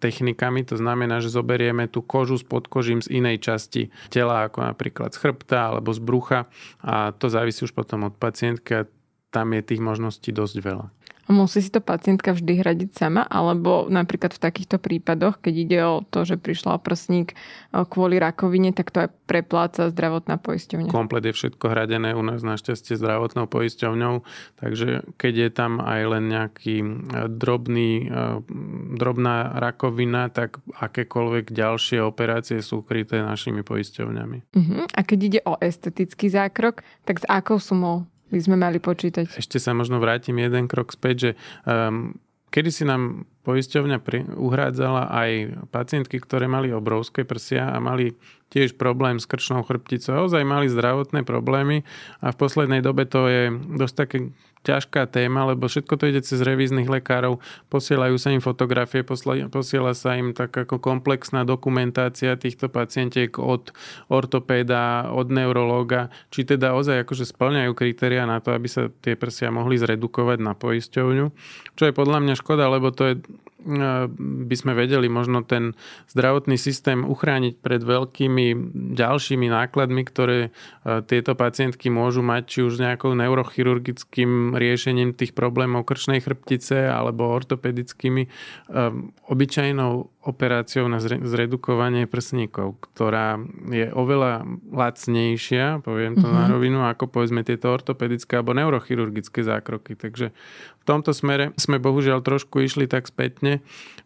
technikami, 0.05 0.69
to 0.69 0.77
znamená, 0.77 1.25
že 1.25 1.33
zoberieme 1.33 1.89
tú 1.89 2.05
kožu 2.05 2.37
s 2.37 2.45
podkožím 2.45 3.01
z 3.01 3.09
inej 3.09 3.41
časti 3.41 3.89
tela, 4.13 4.45
ako 4.45 4.69
napríklad 4.69 5.17
z 5.17 5.21
chrbta 5.25 5.73
alebo 5.73 5.97
z 5.97 6.01
brucha 6.05 6.41
a 6.85 7.17
to 7.17 7.33
závisí 7.33 7.65
už 7.65 7.73
potom 7.73 8.05
od 8.05 8.15
pacientky 8.21 8.85
a 8.85 8.89
tam 9.33 9.51
je 9.57 9.63
tých 9.65 9.81
možností 9.81 10.31
dosť 10.31 10.57
veľa. 10.61 10.87
A 11.25 11.33
musí 11.33 11.65
si 11.65 11.73
to 11.73 11.81
pacientka 11.81 12.37
vždy 12.37 12.61
hradiť 12.61 12.91
sama, 12.93 13.25
alebo 13.25 13.89
napríklad 13.89 14.37
v 14.37 14.43
takýchto 14.45 14.77
prípadoch, 14.77 15.41
keď 15.41 15.55
ide 15.57 15.79
o 15.85 15.97
to, 16.05 16.29
že 16.29 16.37
prišla 16.37 16.77
prsník 16.85 17.33
e, 17.33 17.37
kvôli 17.89 18.21
rakovine, 18.21 18.77
tak 18.77 18.93
to 18.93 19.09
aj 19.09 19.11
prepláca 19.25 19.89
zdravotná 19.89 20.37
poisťovňa. 20.37 20.93
Komplet 20.93 21.33
je 21.33 21.37
všetko 21.37 21.65
hradené 21.73 22.13
u 22.13 22.21
nás 22.21 22.45
našťastie 22.45 23.01
zdravotnou 23.01 23.49
poisťovňou, 23.49 24.15
takže 24.61 25.09
keď 25.17 25.35
je 25.49 25.51
tam 25.51 25.81
aj 25.81 26.01
len 26.05 26.25
nejaký 26.29 26.77
e, 26.85 26.87
drobný, 27.33 27.93
e, 28.05 28.45
drobná 29.01 29.57
rakovina, 29.57 30.29
tak 30.29 30.61
akékoľvek 30.77 31.51
ďalšie 31.51 32.05
operácie 32.05 32.61
sú 32.61 32.85
kryté 32.85 33.25
našimi 33.25 33.65
poisťovňami. 33.65 34.39
Uh-huh. 34.53 34.85
A 34.93 35.01
keď 35.01 35.19
ide 35.25 35.41
o 35.49 35.57
estetický 35.57 36.29
zákrok, 36.29 36.85
tak 37.09 37.25
s 37.25 37.27
akou 37.27 37.57
sumou 37.57 38.05
by 38.31 38.39
sme 38.41 38.57
mali 38.57 38.79
počítať. 38.81 39.37
Ešte 39.37 39.61
sa 39.61 39.77
možno 39.77 40.01
vrátim 40.01 40.39
jeden 40.41 40.65
krok 40.71 40.95
späť, 40.95 41.17
že 41.17 41.31
um, 41.69 42.17
kedy 42.55 42.71
si 42.71 42.85
nám 42.87 43.29
poisťovňa 43.45 43.99
pri, 44.01 44.25
uhrádzala 44.35 45.13
aj 45.13 45.31
pacientky, 45.69 46.17
ktoré 46.19 46.49
mali 46.49 46.73
obrovské 46.73 47.29
prsia 47.29 47.69
a 47.69 47.77
mali 47.79 48.17
tiež 48.49 48.79
problém 48.81 49.21
s 49.21 49.29
krčnou 49.29 49.63
chrbticou. 49.67 50.27
Ozaj 50.27 50.43
mali 50.49 50.73
zdravotné 50.73 51.27
problémy 51.29 51.85
a 52.25 52.33
v 52.33 52.41
poslednej 52.41 52.81
dobe 52.81 53.05
to 53.05 53.29
je 53.29 53.43
dosť 53.53 53.95
také 53.95 54.19
ťažká 54.65 55.13
téma, 55.13 55.45
lebo 55.45 55.69
všetko 55.69 55.95
to 56.01 56.09
ide 56.09 56.25
cez 56.25 56.41
revíznych 56.41 56.89
lekárov, 56.89 57.39
posielajú 57.69 58.17
sa 58.17 58.33
im 58.33 58.41
fotografie, 58.41 59.05
posiela 59.53 59.93
sa 59.93 60.17
im 60.17 60.33
tak 60.33 60.57
ako 60.57 60.81
komplexná 60.81 61.45
dokumentácia 61.45 62.33
týchto 62.41 62.73
pacientiek 62.73 63.29
od 63.37 63.77
ortopéda, 64.09 65.13
od 65.13 65.29
neurológa, 65.29 66.09
či 66.33 66.49
teda 66.49 66.73
ozaj 66.73 67.05
akože 67.05 67.29
splňajú 67.29 67.77
kritéria 67.77 68.25
na 68.25 68.41
to, 68.41 68.57
aby 68.57 68.67
sa 68.67 68.89
tie 69.05 69.21
prsia 69.21 69.53
mohli 69.53 69.77
zredukovať 69.77 70.41
na 70.41 70.57
poisťovňu, 70.57 71.27
čo 71.77 71.85
je 71.85 71.93
podľa 71.93 72.25
mňa 72.25 72.35
škoda, 72.41 72.65
lebo 72.73 72.89
to 72.89 73.13
je 73.13 73.15
by 73.65 74.57
sme 74.57 74.77
vedeli 74.77 75.09
možno 75.09 75.41
ten 75.41 75.73
zdravotný 76.13 76.61
systém 76.61 77.03
uchrániť 77.03 77.65
pred 77.65 77.81
veľkými 77.81 78.77
ďalšími 78.93 79.47
nákladmi, 79.49 80.03
ktoré 80.05 80.53
tieto 81.09 81.33
pacientky 81.33 81.89
môžu 81.89 82.21
mať, 82.21 82.43
či 82.45 82.59
už 82.63 82.77
nejakou 82.79 83.17
neurochirurgickým 83.17 84.53
riešením 84.53 85.17
tých 85.17 85.33
problémov 85.33 85.89
krčnej 85.89 86.21
chrbtice 86.21 86.93
alebo 86.93 87.33
ortopedickými, 87.33 88.29
obyčajnou 89.29 90.15
operáciou 90.25 90.89
na 90.89 90.99
zredukovanie 91.05 92.09
prsníkov, 92.09 92.81
ktorá 92.81 93.37
je 93.69 93.93
oveľa 93.93 94.49
lacnejšia, 94.73 95.85
poviem 95.85 96.17
to 96.17 96.25
mm-hmm. 96.25 96.41
na 96.41 96.45
mhm. 96.49 96.51
rovinu, 96.51 96.79
ako 96.89 97.05
povedzme 97.13 97.45
tieto 97.45 97.69
ortopedické 97.69 98.41
alebo 98.41 98.57
neurochirurgické 98.57 99.45
zákroky. 99.45 99.95
Takže 100.01 100.33
v 100.81 100.85
tomto 100.85 101.13
smere 101.13 101.53
sme 101.61 101.77
bohužiaľ 101.77 102.25
trošku 102.25 102.65
išli 102.65 102.89
tak 102.89 103.09
spätne, 103.09 103.54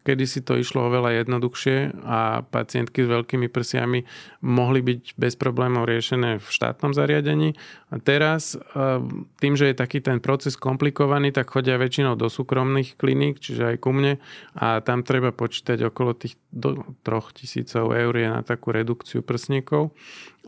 kedy 0.08 0.24
si 0.24 0.40
to 0.40 0.56
išlo 0.56 0.88
oveľa 0.88 1.20
jednoduchšie 1.20 2.00
a 2.08 2.40
pacientky 2.48 3.04
s 3.04 3.12
veľkými 3.12 3.52
prsiami 3.52 4.08
mohli 4.40 4.80
byť 4.80 5.20
bez 5.20 5.36
problémov 5.36 5.84
riešené 5.84 6.40
v 6.40 6.48
štátnom 6.48 6.96
zariadení. 6.96 7.52
A 7.92 8.00
teraz 8.00 8.56
eh, 8.56 9.02
tým, 9.42 9.54
že 9.58 9.68
je 9.68 9.76
taký 9.76 10.00
ten 10.00 10.24
proces 10.24 10.56
komplikovaný, 10.56 11.36
tak 11.36 11.52
chodia 11.52 11.76
väčšinou 11.76 12.16
do 12.16 12.32
súkromných 12.32 12.96
kliník, 12.96 13.36
čiže 13.36 13.74
aj 13.74 13.76
ku 13.84 13.92
mne 13.92 14.16
a 14.56 14.80
tam 14.80 15.04
treba 15.04 15.34
počítať 15.34 15.84
okolo 15.92 16.16
tých 16.16 16.40
do 16.48 16.80
3000 17.04 17.68
eur 17.76 18.14
je 18.16 18.28
na 18.32 18.40
takú 18.40 18.72
redukciu 18.72 19.20
prsníkov 19.20 19.92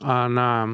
a 0.01 0.33
na 0.33 0.65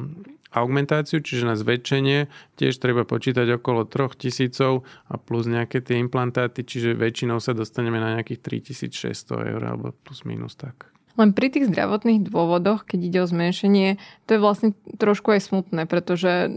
augmentáciu, 0.57 1.21
čiže 1.21 1.45
na 1.45 1.55
zväčšenie 1.55 2.33
tiež 2.57 2.81
treba 2.81 3.05
počítať 3.05 3.61
okolo 3.61 3.85
3000 3.85 5.13
a 5.13 5.15
plus 5.21 5.45
nejaké 5.45 5.85
tie 5.85 6.01
implantáty, 6.01 6.65
čiže 6.65 6.97
väčšinou 6.97 7.39
sa 7.45 7.53
dostaneme 7.53 8.01
na 8.01 8.17
nejakých 8.17 8.65
3600 8.65 9.53
eur 9.53 9.63
alebo 9.63 9.93
plus 9.93 10.25
minus 10.25 10.57
tak. 10.57 10.97
Len 11.17 11.33
pri 11.33 11.49
tých 11.49 11.73
zdravotných 11.73 12.29
dôvodoch, 12.29 12.85
keď 12.85 13.01
ide 13.01 13.19
o 13.25 13.27
zmenšenie, 13.29 13.97
to 14.29 14.37
je 14.37 14.41
vlastne 14.41 14.71
trošku 15.01 15.33
aj 15.33 15.49
smutné, 15.49 15.89
pretože 15.89 16.53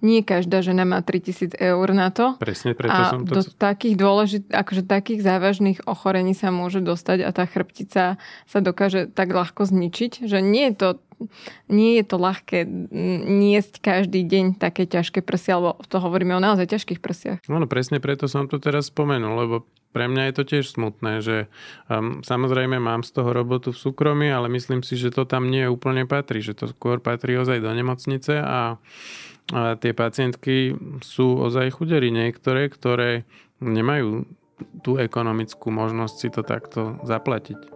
nie 0.00 0.22
každá 0.22 0.62
žena 0.62 0.86
má 0.86 1.02
3000 1.02 1.58
eur 1.58 1.86
na 1.90 2.14
to. 2.14 2.38
Presne, 2.38 2.78
preto 2.78 2.94
a 2.94 3.10
som 3.10 3.26
to... 3.26 3.34
do 3.34 3.40
takých 3.42 3.98
dôležit, 3.98 4.42
akože 4.54 4.86
takých 4.86 5.20
závažných 5.26 5.78
ochorení 5.90 6.32
sa 6.32 6.54
môže 6.54 6.78
dostať 6.78 7.26
a 7.26 7.30
tá 7.34 7.44
chrbtica 7.50 8.22
sa 8.46 8.58
dokáže 8.62 9.10
tak 9.10 9.34
ľahko 9.34 9.66
zničiť, 9.66 10.30
že 10.30 10.38
nie 10.38 10.70
je 10.70 10.74
to 10.78 10.88
nie 11.70 12.00
je 12.00 12.04
to 12.04 12.16
ľahké 12.16 12.66
niesť 13.24 13.80
každý 13.80 14.24
deň 14.24 14.58
také 14.58 14.84
ťažké 14.84 15.20
prsia, 15.24 15.58
alebo 15.58 15.80
to 15.86 15.98
hovoríme 15.98 16.34
o 16.36 16.42
naozaj 16.42 16.70
ťažkých 16.70 17.00
prsiach. 17.00 17.38
No, 17.48 17.58
no 17.60 17.66
presne 17.66 17.98
preto 17.98 18.30
som 18.30 18.46
to 18.50 18.60
teraz 18.60 18.92
spomenul, 18.92 19.34
lebo 19.34 19.56
pre 19.94 20.10
mňa 20.10 20.22
je 20.28 20.34
to 20.34 20.44
tiež 20.44 20.74
smutné, 20.74 21.22
že 21.22 21.46
um, 21.86 22.18
samozrejme 22.26 22.82
mám 22.82 23.06
z 23.06 23.14
toho 23.14 23.30
robotu 23.30 23.70
v 23.70 23.78
súkromí, 23.78 24.26
ale 24.26 24.50
myslím 24.50 24.82
si, 24.82 24.98
že 24.98 25.14
to 25.14 25.22
tam 25.22 25.46
nie 25.46 25.70
úplne 25.70 26.02
patrí, 26.02 26.42
že 26.42 26.58
to 26.58 26.66
skôr 26.66 26.98
patrí 26.98 27.38
ozaj 27.38 27.62
do 27.62 27.70
nemocnice 27.70 28.42
a, 28.42 28.74
a 29.54 29.60
tie 29.78 29.94
pacientky 29.94 30.74
sú 30.98 31.38
ozaj 31.38 31.78
chudery 31.78 32.10
niektoré, 32.10 32.66
ktoré 32.66 33.22
nemajú 33.62 34.26
tú 34.82 34.98
ekonomickú 34.98 35.70
možnosť 35.70 36.14
si 36.18 36.28
to 36.30 36.42
takto 36.42 36.98
zaplatiť. 37.06 37.73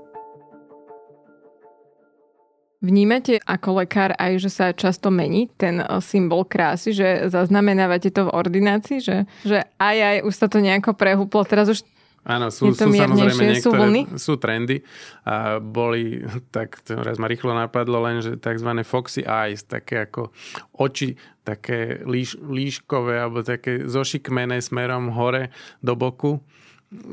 Vnímate 2.79 3.43
ako 3.43 3.83
lekár 3.83 4.15
aj, 4.15 4.39
že 4.39 4.51
sa 4.55 4.71
často 4.71 5.11
mení 5.11 5.51
ten 5.59 5.83
eh, 5.83 5.87
symbol 5.99 6.47
krásy, 6.47 6.95
že 6.95 7.27
zaznamenávate 7.27 8.15
to 8.15 8.31
v 8.31 8.35
ordinácii, 8.35 8.99
že, 9.03 9.27
že 9.43 9.67
aj 9.83 9.97
aj 9.99 10.17
už 10.23 10.35
sa 10.35 10.47
to 10.47 10.63
nejako 10.63 10.95
prehúplo, 10.95 11.43
teraz 11.43 11.67
už 11.67 11.83
Áno, 12.29 12.53
sú, 12.53 12.77
sú 12.77 12.93
samozrejme 12.93 13.57
niektoré, 13.57 13.89
sú, 14.21 14.21
sú 14.21 14.33
trendy 14.37 14.85
a 15.25 15.57
boli, 15.57 16.21
tak 16.53 16.85
raz 16.85 17.17
ma 17.17 17.25
rýchlo 17.25 17.57
napadlo 17.57 18.05
len, 18.05 18.21
že 18.21 18.37
tzv. 18.37 18.69
foxy 18.85 19.25
eyes, 19.25 19.65
také 19.65 20.05
ako 20.05 20.29
oči, 20.77 21.17
také 21.41 22.05
líš, 22.05 22.37
líškové 22.37 23.17
alebo 23.17 23.41
také 23.41 23.89
zošikmené 23.89 24.61
smerom 24.61 25.09
hore 25.17 25.49
do 25.81 25.97
boku 25.97 26.45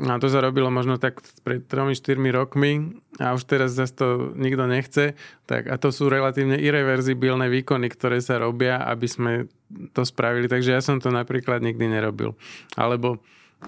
a 0.07 0.15
to 0.23 0.31
sa 0.31 0.39
robilo 0.39 0.71
možno 0.71 0.95
tak 0.95 1.19
pred 1.43 1.67
3-4 1.67 2.15
rokmi 2.31 2.95
a 3.19 3.35
už 3.35 3.43
teraz 3.43 3.75
zase 3.75 3.91
to 3.91 4.31
nikto 4.31 4.71
nechce. 4.71 5.19
Tak, 5.43 5.67
a 5.67 5.75
to 5.75 5.91
sú 5.91 6.07
relatívne 6.07 6.55
irreverzibilné 6.55 7.51
výkony, 7.51 7.91
ktoré 7.91 8.23
sa 8.23 8.39
robia, 8.39 8.79
aby 8.87 9.07
sme 9.07 9.31
to 9.91 10.07
spravili. 10.07 10.47
Takže 10.47 10.71
ja 10.71 10.79
som 10.79 11.03
to 11.03 11.11
napríklad 11.11 11.59
nikdy 11.59 11.91
nerobil. 11.91 12.39
Alebo 12.79 13.19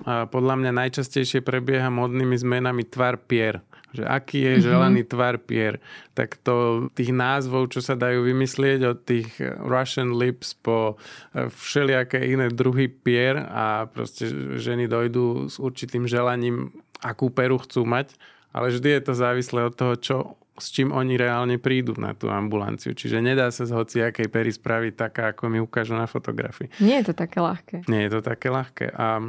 a 0.06 0.30
podľa 0.30 0.62
mňa 0.62 0.72
najčastejšie 0.86 1.42
prebieha 1.42 1.90
modnými 1.90 2.38
zmenami 2.38 2.86
tvar 2.86 3.18
pier 3.18 3.64
že 3.96 4.04
aký 4.04 4.40
je 4.44 4.54
mhm. 4.60 4.64
želaný 4.64 5.02
mm-hmm. 5.04 5.14
tvar 5.14 5.36
pier. 5.40 5.74
Tak 6.14 6.38
to 6.42 6.88
tých 6.94 7.12
názvov, 7.14 7.72
čo 7.72 7.80
sa 7.80 7.96
dajú 7.96 8.26
vymyslieť 8.26 8.80
od 8.84 8.98
tých 9.06 9.30
Russian 9.64 10.18
lips 10.18 10.58
po 10.58 11.00
e, 11.34 11.48
všelijaké 11.48 12.20
iné 12.28 12.52
druhy 12.52 12.92
pier 12.92 13.40
a 13.48 13.88
proste 13.88 14.28
ženy 14.60 14.90
dojdú 14.90 15.48
s 15.48 15.62
určitým 15.62 16.10
želaním, 16.10 16.74
akú 17.00 17.30
peru 17.30 17.62
chcú 17.62 17.86
mať, 17.86 18.18
ale 18.52 18.74
vždy 18.74 18.90
je 18.98 19.02
to 19.06 19.14
závislé 19.14 19.60
od 19.70 19.74
toho, 19.78 19.94
čo 19.96 20.16
s 20.58 20.74
čím 20.74 20.90
oni 20.90 21.16
reálne 21.22 21.62
prídu 21.62 21.94
na 22.02 22.18
tú 22.18 22.34
ambulanciu. 22.34 22.98
Čiže 22.98 23.22
nedá 23.22 23.54
sa 23.54 23.70
z 23.70 23.78
hociakej 23.78 24.28
pery 24.28 24.50
spraviť 24.50 24.94
taká, 24.98 25.24
ako 25.38 25.54
mi 25.54 25.62
ukážu 25.62 25.94
na 25.94 26.10
fotografii. 26.10 26.74
Nie 26.82 27.06
je 27.06 27.14
to 27.14 27.16
také 27.16 27.38
ľahké. 27.38 27.86
Nie 27.86 28.10
je 28.10 28.12
to 28.18 28.22
také 28.26 28.50
ľahké. 28.50 28.90
A 28.90 29.22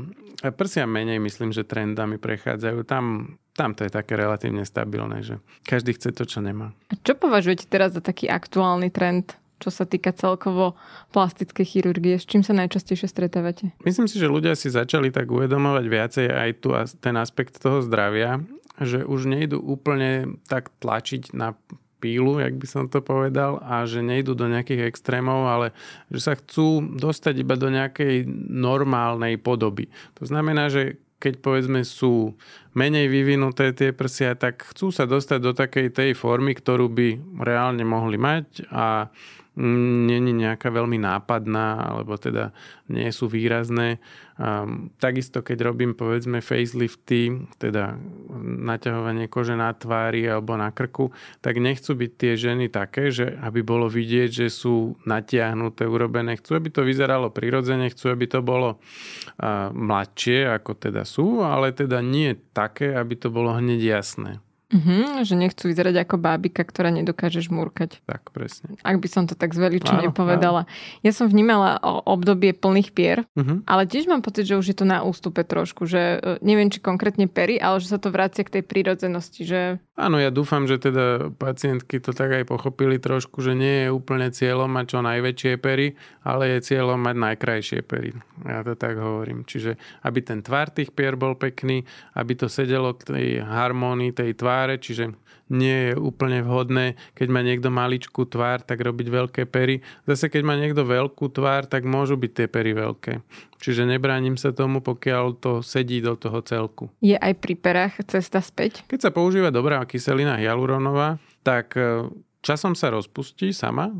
prsia 0.57 0.89
menej 0.89 1.21
myslím, 1.21 1.53
že 1.53 1.69
trendami 1.69 2.17
prechádzajú. 2.17 2.81
Tam 2.89 3.37
tam 3.59 3.75
to 3.75 3.83
je 3.83 3.91
také 3.91 4.15
relatívne 4.15 4.63
stabilné, 4.63 5.27
že 5.27 5.43
každý 5.67 5.99
chce 5.99 6.15
to, 6.15 6.23
čo 6.23 6.39
nemá. 6.39 6.71
A 6.89 6.95
čo 7.03 7.19
považujete 7.19 7.67
teraz 7.67 7.99
za 7.99 7.99
taký 7.99 8.31
aktuálny 8.31 8.95
trend, 8.95 9.35
čo 9.59 9.75
sa 9.75 9.83
týka 9.83 10.15
celkovo 10.15 10.79
plastickej 11.11 11.67
chirurgie? 11.67 12.15
S 12.15 12.31
čím 12.31 12.47
sa 12.47 12.55
najčastejšie 12.55 13.11
stretávate? 13.11 13.75
Myslím 13.83 14.07
si, 14.07 14.23
že 14.23 14.31
ľudia 14.31 14.55
si 14.55 14.71
začali 14.71 15.11
tak 15.11 15.27
uvedomovať 15.27 15.85
viacej 15.91 16.27
aj 16.31 16.51
tu 16.63 16.71
ten 17.03 17.19
aspekt 17.19 17.59
toho 17.59 17.83
zdravia, 17.83 18.39
že 18.79 19.03
už 19.03 19.27
nejdu 19.27 19.59
úplne 19.59 20.39
tak 20.47 20.71
tlačiť 20.79 21.35
na 21.35 21.59
pílu, 21.99 22.39
jak 22.39 22.55
by 22.55 22.67
som 22.71 22.87
to 22.87 23.03
povedal, 23.03 23.59
a 23.59 23.83
že 23.83 24.07
nejdú 24.07 24.39
do 24.39 24.47
nejakých 24.47 24.87
extrémov, 24.87 25.51
ale 25.51 25.75
že 26.15 26.31
sa 26.31 26.39
chcú 26.39 26.95
dostať 26.95 27.43
iba 27.43 27.59
do 27.59 27.67
nejakej 27.75 28.31
normálnej 28.47 29.35
podoby. 29.43 29.91
To 30.23 30.25
znamená, 30.25 30.71
že 30.71 31.03
keď 31.19 31.43
povedzme 31.43 31.83
sú 31.83 32.39
menej 32.79 33.11
vyvinuté 33.11 33.75
tie 33.75 33.91
prsia, 33.91 34.39
tak 34.39 34.63
chcú 34.71 34.95
sa 34.95 35.05
dostať 35.05 35.39
do 35.43 35.53
takej 35.53 35.91
tej 35.91 36.11
formy, 36.15 36.55
ktorú 36.55 36.87
by 36.91 37.09
reálne 37.43 37.83
mohli 37.83 38.19
mať 38.19 38.71
a 38.71 39.11
není 39.59 40.31
nejaká 40.31 40.71
veľmi 40.71 41.03
nápadná, 41.03 41.91
alebo 41.91 42.15
teda 42.15 42.55
nie 42.87 43.11
sú 43.11 43.27
výrazné. 43.27 43.99
Um, 44.39 44.95
takisto, 45.03 45.43
keď 45.43 45.67
robím 45.67 45.99
povedzme 45.99 46.39
facelifty, 46.39 47.51
teda 47.59 47.99
naťahovanie 48.39 49.27
kože 49.27 49.59
na 49.59 49.75
tvári 49.75 50.23
alebo 50.31 50.55
na 50.55 50.71
krku, 50.71 51.11
tak 51.43 51.59
nechcú 51.59 51.99
byť 51.99 52.11
tie 52.15 52.33
ženy 52.39 52.71
také, 52.71 53.11
že 53.11 53.35
aby 53.43 53.67
bolo 53.67 53.91
vidieť, 53.91 54.47
že 54.47 54.49
sú 54.49 54.95
natiahnuté, 55.03 55.91
urobené. 55.91 56.39
Chcú, 56.39 56.55
aby 56.55 56.71
to 56.71 56.87
vyzeralo 56.87 57.35
prirodzene, 57.35 57.91
chcú, 57.91 58.15
aby 58.15 58.31
to 58.31 58.41
bolo 58.47 58.79
uh, 58.79 59.75
mladšie, 59.75 60.47
ako 60.55 60.79
teda 60.79 61.03
sú, 61.03 61.43
ale 61.43 61.75
teda 61.75 61.99
nie 61.99 62.39
také, 62.55 62.95
aby 62.95 63.19
to 63.19 63.35
bolo 63.35 63.59
hneď 63.59 64.01
jasné. 64.01 64.39
Uh-huh, 64.69 65.25
že 65.25 65.33
nechcú 65.33 65.73
vyzerať 65.73 66.05
ako 66.05 66.21
bábika, 66.21 66.61
ktorá 66.61 66.93
nedokáže 66.93 67.41
žmúrkať. 67.41 68.05
Tak, 68.05 68.37
presne. 68.37 68.77
Ak 68.85 69.01
by 69.01 69.09
som 69.09 69.25
to 69.25 69.33
tak 69.33 69.57
zvelične 69.57 70.13
povedala. 70.13 70.69
Áno. 70.69 71.01
Ja 71.01 71.17
som 71.17 71.25
vnímala 71.25 71.81
obdobie 72.05 72.53
plných 72.53 72.93
pier, 72.93 73.25
uh-huh. 73.33 73.65
ale 73.65 73.89
tiež 73.89 74.05
mám 74.05 74.21
pocit, 74.21 74.45
že 74.45 74.61
už 74.61 74.69
je 74.69 74.77
to 74.77 74.85
na 74.85 75.01
ústupe 75.01 75.41
trošku, 75.41 75.89
že 75.89 76.21
e, 76.21 76.37
neviem, 76.45 76.69
či 76.69 76.85
konkrétne 76.85 77.33
pery, 77.33 77.57
ale 77.57 77.81
že 77.81 77.97
sa 77.97 77.97
to 77.97 78.13
vracia 78.13 78.45
k 78.45 78.61
tej 78.61 78.63
prírodzenosti, 78.69 79.41
že... 79.49 79.61
Áno, 79.99 80.23
ja 80.23 80.31
dúfam, 80.31 80.63
že 80.71 80.79
teda 80.79 81.35
pacientky 81.35 81.99
to 81.99 82.15
tak 82.15 82.31
aj 82.31 82.47
pochopili 82.47 83.03
trošku, 83.03 83.43
že 83.43 83.59
nie 83.59 83.83
je 83.83 83.89
úplne 83.91 84.31
cieľom 84.31 84.71
mať 84.71 84.95
čo 84.95 84.99
najväčšie 85.03 85.59
pery, 85.59 85.99
ale 86.23 86.55
je 86.55 86.71
cieľom 86.71 87.03
mať 87.03 87.17
najkrajšie 87.19 87.83
pery. 87.83 88.15
Ja 88.47 88.63
to 88.63 88.79
tak 88.79 88.95
hovorím. 88.95 89.43
Čiže 89.43 89.75
aby 90.07 90.23
ten 90.23 90.47
tvar 90.47 90.71
tých 90.71 90.95
pier 90.95 91.19
bol 91.19 91.35
pekný, 91.35 91.83
aby 92.15 92.39
to 92.39 92.47
sedelo 92.47 92.95
k 92.95 93.11
tej 93.11 93.29
harmónii 93.43 94.15
tej 94.15 94.39
tvár 94.39 94.59
tváre, 94.59 94.81
čiže 94.83 95.15
nie 95.49 95.91
je 95.91 95.93
úplne 95.97 96.45
vhodné, 96.45 96.95
keď 97.17 97.29
má 97.33 97.41
niekto 97.41 97.73
maličkú 97.73 98.29
tvár, 98.29 98.61
tak 98.61 98.85
robiť 98.85 99.09
veľké 99.09 99.43
pery. 99.49 99.81
Zase 100.05 100.29
keď 100.29 100.43
má 100.45 100.55
niekto 100.55 100.85
veľkú 100.85 101.33
tvár, 101.33 101.65
tak 101.65 101.89
môžu 101.89 102.21
byť 102.21 102.33
tie 102.33 102.47
pery 102.47 102.77
veľké. 102.77 103.25
Čiže 103.59 103.89
nebránim 103.89 104.39
sa 104.39 104.55
tomu, 104.55 104.79
pokiaľ 104.85 105.25
to 105.41 105.53
sedí 105.65 105.99
do 105.99 106.15
toho 106.15 106.45
celku. 106.45 106.93
Je 107.03 107.19
aj 107.19 107.35
pri 107.41 107.55
perách 107.59 107.95
cesta 108.07 108.39
späť? 108.39 108.87
Keď 108.87 109.09
sa 109.09 109.11
používa 109.11 109.51
dobrá 109.51 109.83
kyselina 109.83 110.39
hyaluronová, 110.39 111.19
tak 111.43 111.75
e, 111.75 112.07
časom 112.45 112.79
sa 112.79 112.95
rozpustí 112.95 113.51
sama, 113.51 113.91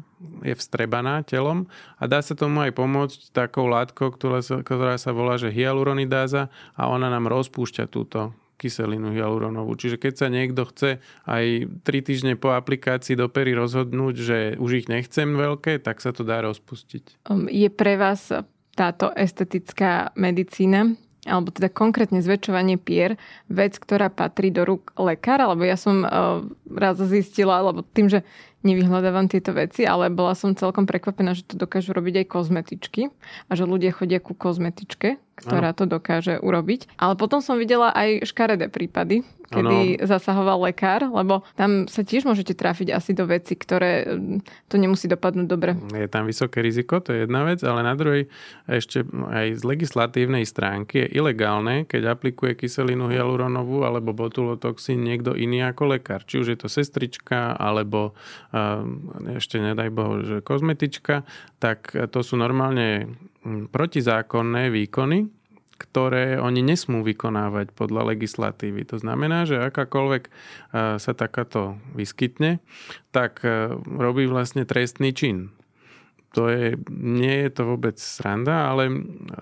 je 0.47 0.55
vstrebaná 0.55 1.27
telom 1.27 1.67
a 1.99 2.07
dá 2.07 2.23
sa 2.23 2.39
tomu 2.39 2.63
aj 2.63 2.73
pomôcť 2.77 3.21
takou 3.35 3.67
látkou, 3.67 4.15
ktorá 4.15 4.45
sa, 4.45 4.63
ktorá 4.63 4.95
sa 4.95 5.11
volá 5.11 5.41
že 5.41 5.51
hyaluronidáza 5.51 6.53
a 6.79 6.83
ona 6.87 7.11
nám 7.11 7.27
rozpúšťa 7.27 7.91
túto 7.91 8.31
kyselinu 8.59 9.15
hyaluronovú. 9.15 9.79
Čiže 9.79 9.97
keď 10.03 10.15
sa 10.19 10.27
niekto 10.27 10.67
chce 10.67 10.99
aj 11.25 11.45
3 11.87 12.09
týždne 12.09 12.33
po 12.35 12.53
aplikácii 12.53 13.15
do 13.15 13.31
pery 13.31 13.55
rozhodnúť, 13.55 14.15
že 14.19 14.39
už 14.59 14.85
ich 14.85 14.87
nechcem 14.91 15.39
veľké, 15.39 15.79
tak 15.79 16.03
sa 16.03 16.11
to 16.11 16.27
dá 16.27 16.43
rozpustiť. 16.43 17.31
Um, 17.31 17.47
je 17.47 17.71
pre 17.71 17.95
vás 17.95 18.29
táto 18.75 19.15
estetická 19.15 20.11
medicína 20.19 20.99
alebo 21.29 21.53
teda 21.53 21.69
konkrétne 21.69 22.25
zväčšovanie 22.25 22.81
pier, 22.81 23.21
vec, 23.53 23.77
ktorá 23.77 24.09
patrí 24.09 24.49
do 24.49 24.65
rúk 24.65 24.97
lekára, 24.97 25.53
lebo 25.53 25.67
ja 25.67 25.77
som 25.77 26.03
uh, 26.03 26.41
raz 26.73 26.97
zistila, 27.05 27.61
lebo 27.61 27.85
tým, 27.85 28.09
že 28.09 28.25
nevyhľadávam 28.67 29.31
tieto 29.31 29.55
veci, 29.55 29.87
ale 29.87 30.11
bola 30.11 30.35
som 30.35 30.57
celkom 30.57 30.85
prekvapená, 30.85 31.35
že 31.35 31.47
to 31.47 31.55
dokážu 31.55 31.95
robiť 31.95 32.25
aj 32.25 32.27
kozmetičky 32.27 33.03
a 33.47 33.53
že 33.55 33.65
ľudia 33.69 33.95
chodia 33.95 34.19
ku 34.19 34.35
kozmetičke, 34.35 35.21
ktorá 35.39 35.71
to 35.75 35.87
dokáže 35.87 36.43
urobiť. 36.43 36.99
Ale 36.99 37.15
potom 37.15 37.39
som 37.39 37.61
videla 37.61 37.95
aj 37.95 38.27
škaredé 38.27 38.67
prípady, 38.67 39.23
kedy 39.49 39.99
ano. 39.99 40.05
zasahoval 40.05 40.69
lekár, 40.69 41.09
lebo 41.09 41.41
tam 41.57 41.89
sa 41.89 42.05
tiež 42.05 42.29
môžete 42.29 42.53
trafiť 42.53 42.93
asi 42.93 43.17
do 43.17 43.25
veci, 43.25 43.57
ktoré 43.57 44.05
to 44.69 44.77
nemusí 44.77 45.09
dopadnúť 45.09 45.47
dobre. 45.49 45.73
Je 45.97 46.09
tam 46.09 46.29
vysoké 46.29 46.61
riziko, 46.61 47.01
to 47.01 47.17
je 47.17 47.25
jedna 47.25 47.49
vec, 47.49 47.65
ale 47.65 47.81
na 47.81 47.97
druhej 47.97 48.29
ešte 48.69 49.09
aj 49.09 49.59
z 49.59 49.63
legislatívnej 49.65 50.45
stránky 50.45 51.09
je 51.09 51.17
ilegálne, 51.17 51.89
keď 51.89 52.13
aplikuje 52.13 52.55
kyselinu 52.61 53.09
hyaluronovú 53.09 53.89
alebo 53.89 54.13
botulotoxín 54.13 55.01
niekto 55.01 55.33
iný 55.33 55.65
ako 55.65 55.97
lekár. 55.97 56.29
Či 56.29 56.45
už 56.45 56.47
je 56.53 56.59
to 56.61 56.69
sestrička 56.69 57.57
alebo 57.57 58.13
ešte 59.41 59.57
nedaj 59.57 59.89
Bohu, 59.89 60.21
že 60.21 60.45
kozmetička, 60.45 61.25
tak 61.57 61.97
to 62.13 62.21
sú 62.21 62.37
normálne 62.37 63.17
hm, 63.43 63.73
protizákonné 63.73 64.69
výkony, 64.69 65.38
ktoré 65.79 66.43
oni 66.43 66.59
nesmú 66.59 67.07
vykonávať 67.07 67.71
podľa 67.71 68.11
legislatívy. 68.13 68.83
To 68.91 68.99
znamená, 68.99 69.47
že 69.47 69.63
akákoľvek 69.63 70.27
sa 70.75 71.13
takáto 71.15 71.79
vyskytne, 71.95 72.59
tak 73.15 73.47
robí 73.87 74.27
vlastne 74.27 74.67
trestný 74.67 75.15
čin. 75.15 75.55
To 76.37 76.51
je, 76.53 76.77
nie 76.93 77.47
je 77.47 77.51
to 77.55 77.63
vôbec 77.65 77.97
sranda, 77.97 78.69
ale 78.69 78.91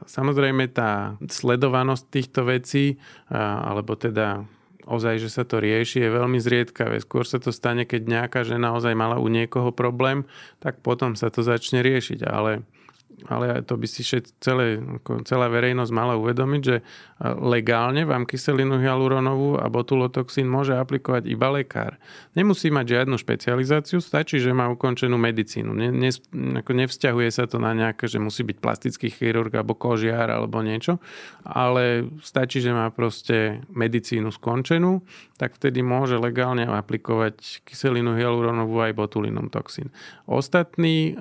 samozrejme 0.06 0.70
tá 0.70 1.18
sledovanosť 1.24 2.04
týchto 2.12 2.46
vecí, 2.46 3.00
alebo 3.32 3.98
teda 3.98 4.46
ozaj, 4.86 5.18
že 5.18 5.34
sa 5.34 5.42
to 5.42 5.58
rieši, 5.58 6.06
je 6.06 6.14
veľmi 6.14 6.38
zriedkavé. 6.38 7.02
Skôr 7.02 7.26
sa 7.26 7.42
to 7.42 7.50
stane, 7.50 7.82
keď 7.82 8.06
nejaká 8.06 8.46
žena 8.46 8.70
ozaj 8.70 8.94
mala 8.94 9.18
u 9.18 9.26
niekoho 9.26 9.74
problém, 9.74 10.22
tak 10.62 10.78
potom 10.78 11.18
sa 11.18 11.26
to 11.26 11.42
začne 11.42 11.82
riešiť. 11.82 12.22
Ale 12.22 12.62
ale 13.24 13.64
to 13.64 13.80
by 13.80 13.88
si 13.88 14.04
celé, 14.40 14.76
celá 15.24 15.46
verejnosť 15.48 15.92
mala 15.92 16.20
uvedomiť, 16.20 16.62
že 16.62 16.84
legálne 17.40 18.04
vám 18.04 18.28
kyselinu 18.28 18.76
hyaluronovú 18.76 19.56
a 19.56 19.72
botulotoxín 19.72 20.44
môže 20.44 20.76
aplikovať 20.76 21.24
iba 21.24 21.48
lekár. 21.48 21.96
Nemusí 22.36 22.68
mať 22.68 23.00
žiadnu 23.00 23.16
špecializáciu, 23.16 24.04
stačí, 24.04 24.36
že 24.36 24.52
má 24.52 24.68
ukončenú 24.68 25.16
medicínu. 25.16 25.72
Ne, 25.72 25.88
ne, 25.88 26.12
ako 26.60 26.72
nevzťahuje 26.76 27.28
sa 27.32 27.48
to 27.48 27.56
na 27.56 27.72
nejaké, 27.72 28.04
že 28.04 28.20
musí 28.20 28.44
byť 28.44 28.58
plastický 28.60 29.08
chirurg 29.08 29.48
alebo 29.56 29.72
kožiar 29.72 30.28
alebo 30.28 30.60
niečo, 30.60 31.00
ale 31.46 32.04
stačí, 32.20 32.60
že 32.60 32.76
má 32.76 32.92
proste 32.92 33.64
medicínu 33.72 34.28
skončenú, 34.28 35.00
tak 35.40 35.56
vtedy 35.56 35.80
môže 35.80 36.20
legálne 36.20 36.68
aplikovať 36.68 37.64
kyselinu 37.64 38.16
hyaluronovú 38.16 38.80
aj 38.80 38.92
botulinum 38.96 39.48
toxín. 39.48 39.88
Ostatní, 40.28 41.16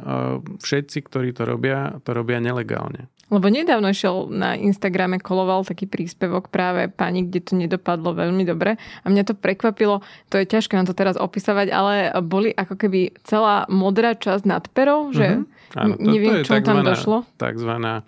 všetci, 0.59 0.97
ktorí 1.07 1.31
to 1.35 1.43
robia, 1.45 1.84
to 2.03 2.09
robia 2.15 2.41
nelegálne. 2.41 3.07
Lebo 3.33 3.49
nedávno 3.49 3.89
išiel 3.89 4.29
na 4.29 4.53
Instagrame, 4.53 5.17
koloval 5.17 5.65
taký 5.65 5.89
príspevok 5.89 6.53
práve 6.53 6.85
pani, 6.93 7.25
kde 7.25 7.39
to 7.41 7.53
nedopadlo 7.57 8.13
veľmi 8.13 8.45
dobre. 8.45 8.77
A 9.01 9.05
mňa 9.09 9.23
to 9.25 9.33
prekvapilo, 9.33 10.05
to 10.29 10.37
je 10.37 10.45
ťažké 10.45 10.77
na 10.77 10.85
to 10.85 10.93
teraz 10.93 11.17
opisovať, 11.17 11.67
ale 11.73 12.13
boli 12.21 12.53
ako 12.53 12.77
keby 12.77 13.17
celá 13.25 13.65
modrá 13.65 14.13
časť 14.13 14.45
nad 14.45 14.63
perou, 14.69 15.09
že 15.09 15.41
mm-hmm. 15.41 15.53
Áno, 15.75 15.97
to, 15.97 16.05
neviem, 16.05 16.45
to 16.45 16.53
je 16.53 16.61
čo 16.61 16.69
tam 16.69 16.85
došlo. 16.85 17.17
Takzvaná 17.41 18.05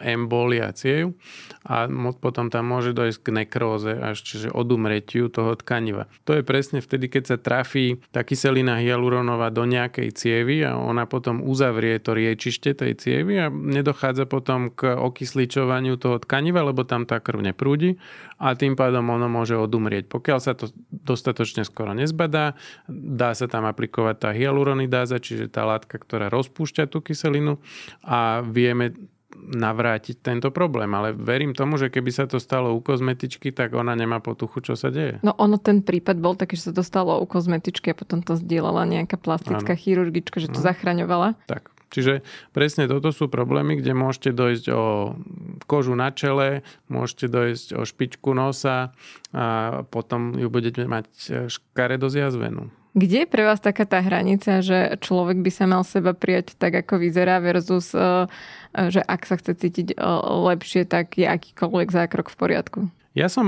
embolia 0.00 0.68
ciev 0.76 1.16
a 1.64 1.88
potom 2.20 2.52
tam 2.52 2.68
môže 2.68 2.92
dojsť 2.92 3.18
k 3.20 3.28
nekróze, 3.44 3.92
až 3.92 4.20
čiže 4.20 4.48
odumretiu 4.52 5.32
toho 5.32 5.56
tkaniva. 5.56 6.12
To 6.28 6.36
je 6.36 6.42
presne 6.44 6.84
vtedy, 6.84 7.08
keď 7.08 7.22
sa 7.24 7.36
trafí 7.40 8.00
tá 8.12 8.20
kyselina 8.20 8.76
hyaluronová 8.80 9.48
do 9.48 9.64
nejakej 9.64 10.12
cievy 10.12 10.64
a 10.64 10.76
ona 10.76 11.08
potom 11.08 11.40
uzavrie 11.40 11.96
to 12.00 12.12
riečište 12.12 12.76
tej 12.84 12.92
cievy 13.00 13.40
a 13.40 13.46
nedochádza 13.48 14.28
potom 14.28 14.68
k 14.68 14.92
okysličovaniu 14.92 15.96
toho 15.96 16.20
tkaniva, 16.20 16.60
lebo 16.64 16.84
tam 16.84 17.08
tá 17.08 17.20
krv 17.20 17.40
neprúdi 17.40 17.96
a 18.40 18.56
tým 18.56 18.76
pádom 18.76 19.04
ono 19.08 19.28
môže 19.28 19.56
odumrieť. 19.56 20.08
Pokiaľ 20.08 20.38
sa 20.40 20.52
to 20.56 20.72
dostatočne 20.88 21.64
skoro 21.64 21.92
nezbadá, 21.92 22.56
dá 22.88 23.36
sa 23.36 23.48
tam 23.48 23.68
aplikovať 23.68 24.16
tá 24.16 24.30
hyaluronidáza, 24.32 25.20
čiže 25.20 25.52
tá 25.52 25.68
látka, 25.68 26.00
ktorá 26.00 26.32
rozpúšťa 26.32 26.88
tú 26.88 27.04
kyselinu 27.04 27.60
a 28.00 28.40
vieme 28.40 28.96
navrátiť 29.36 30.20
tento 30.20 30.50
problém. 30.50 30.90
Ale 30.94 31.14
verím 31.14 31.54
tomu, 31.54 31.78
že 31.78 31.90
keby 31.90 32.10
sa 32.10 32.24
to 32.26 32.42
stalo 32.42 32.74
u 32.74 32.80
kozmetičky, 32.82 33.54
tak 33.54 33.74
ona 33.74 33.94
nemá 33.94 34.18
potuchu, 34.18 34.62
čo 34.62 34.74
sa 34.74 34.90
deje. 34.90 35.18
No 35.22 35.34
ono 35.38 35.56
ten 35.58 35.82
prípad 35.82 36.16
bol 36.18 36.34
taký, 36.34 36.58
že 36.58 36.70
sa 36.70 36.74
to 36.76 36.84
stalo 36.86 37.18
u 37.18 37.26
kozmetičky 37.26 37.94
a 37.94 37.98
potom 37.98 38.22
to 38.22 38.38
zdieľala 38.38 38.86
nejaká 38.86 39.16
plastická 39.16 39.74
ano. 39.74 39.80
chirurgička, 39.80 40.42
že 40.42 40.50
to 40.50 40.60
no. 40.60 40.66
zachraňovala. 40.66 41.38
Tak. 41.46 41.70
Čiže 41.90 42.22
presne 42.54 42.86
toto 42.86 43.10
sú 43.10 43.26
problémy, 43.26 43.82
kde 43.82 43.98
môžete 43.98 44.30
dojsť 44.30 44.66
o 44.70 44.82
kožu 45.66 45.98
na 45.98 46.14
čele, 46.14 46.62
môžete 46.86 47.26
dojsť 47.26 47.68
o 47.74 47.82
špičku 47.82 48.30
nosa 48.30 48.94
a 49.34 49.82
potom 49.90 50.38
ju 50.38 50.46
budete 50.46 50.86
mať 50.86 51.06
škaredo 51.50 52.06
zjazvenú. 52.06 52.70
Kde 52.90 53.22
je 53.22 53.28
pre 53.30 53.46
vás 53.46 53.62
taká 53.62 53.86
tá 53.86 54.02
hranica, 54.02 54.58
že 54.58 54.98
človek 54.98 55.38
by 55.38 55.50
sa 55.54 55.64
mal 55.70 55.86
seba 55.86 56.10
prijať 56.10 56.58
tak, 56.58 56.74
ako 56.74 56.98
vyzerá 56.98 57.38
versus, 57.38 57.94
e, 57.94 58.26
e, 58.74 58.90
že 58.90 58.98
ak 58.98 59.22
sa 59.30 59.38
chce 59.38 59.54
cítiť 59.54 59.88
e, 59.94 59.96
lepšie, 60.50 60.90
tak 60.90 61.14
je 61.14 61.26
akýkoľvek 61.30 61.88
zákrok 61.94 62.34
v 62.34 62.36
poriadku? 62.36 62.80
Ja 63.14 63.30
som 63.30 63.46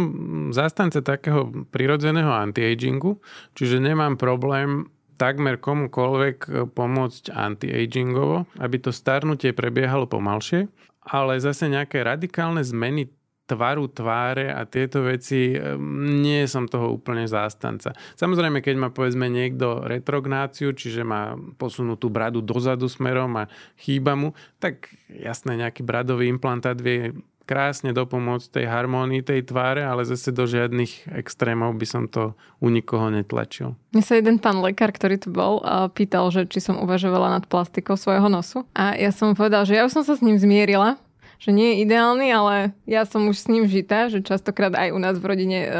zastance 0.55 1.02
takého 1.02 1.66
prirodzeného 1.74 2.31
anti-agingu, 2.31 3.18
čiže 3.59 3.83
nemám 3.83 4.18
problém 4.18 4.90
takmer 5.18 5.59
komukoľvek 5.59 6.70
pomôcť 6.74 7.31
anti-agingovo, 7.31 8.46
aby 8.59 8.76
to 8.83 8.90
starnutie 8.90 9.55
prebiehalo 9.55 10.11
pomalšie, 10.11 10.66
ale 11.07 11.38
zase 11.38 11.70
nejaké 11.70 12.02
radikálne 12.02 12.62
zmeny 12.62 13.11
tvaru 13.42 13.90
tváre 13.90 14.48
a 14.48 14.64
tieto 14.64 15.02
veci, 15.05 15.52
nie 16.22 16.46
som 16.48 16.70
toho 16.70 16.94
úplne 16.94 17.26
zástanca. 17.28 17.92
Samozrejme, 18.16 18.62
keď 18.64 18.74
má 18.78 18.88
povedzme 18.88 19.28
niekto 19.28 19.85
retrognáciu, 19.85 20.72
čiže 20.72 21.02
má 21.02 21.37
posunutú 21.61 22.09
bradu 22.09 22.40
dozadu 22.40 22.87
smerom 22.88 23.35
a 23.42 23.50
chýba 23.76 24.16
mu, 24.16 24.33
tak 24.62 24.88
jasné, 25.11 25.59
nejaký 25.59 25.83
bradový 25.85 26.31
implantát 26.33 26.78
vie 26.78 27.12
krásne 27.42 27.90
dopomôcť 27.90 28.62
tej 28.62 28.66
harmónii 28.70 29.26
tej 29.26 29.42
tváre, 29.50 29.83
ale 29.83 30.07
zase 30.07 30.31
do 30.31 30.46
žiadnych 30.46 31.11
extrémov 31.11 31.74
by 31.74 31.87
som 31.90 32.07
to 32.07 32.38
u 32.62 32.70
nikoho 32.70 33.11
netlačil. 33.11 33.74
Mne 33.90 34.02
sa 34.07 34.14
jeden 34.14 34.38
pán 34.38 34.62
lekár, 34.62 34.94
ktorý 34.94 35.18
tu 35.18 35.35
bol, 35.35 35.59
pýtal, 35.92 36.31
že 36.31 36.46
či 36.46 36.62
som 36.62 36.78
uvažovala 36.78 37.35
nad 37.35 37.44
plastikou 37.50 37.98
svojho 37.98 38.31
nosu. 38.31 38.62
A 38.78 38.94
ja 38.94 39.11
som 39.11 39.28
mu 39.28 39.35
povedal, 39.35 39.66
že 39.66 39.74
ja 39.74 39.83
už 39.83 40.00
som 40.00 40.05
sa 40.07 40.14
s 40.14 40.22
ním 40.22 40.38
zmierila, 40.38 41.02
že 41.42 41.50
nie 41.50 41.74
je 41.74 41.81
ideálny, 41.83 42.31
ale 42.31 42.70
ja 42.87 43.02
som 43.02 43.26
už 43.26 43.35
s 43.35 43.50
ním 43.50 43.66
žitá, 43.66 44.07
že 44.07 44.22
častokrát 44.22 44.78
aj 44.78 44.94
u 44.94 44.98
nás 45.02 45.18
v 45.18 45.26
rodine 45.26 45.59
e, 45.66 45.70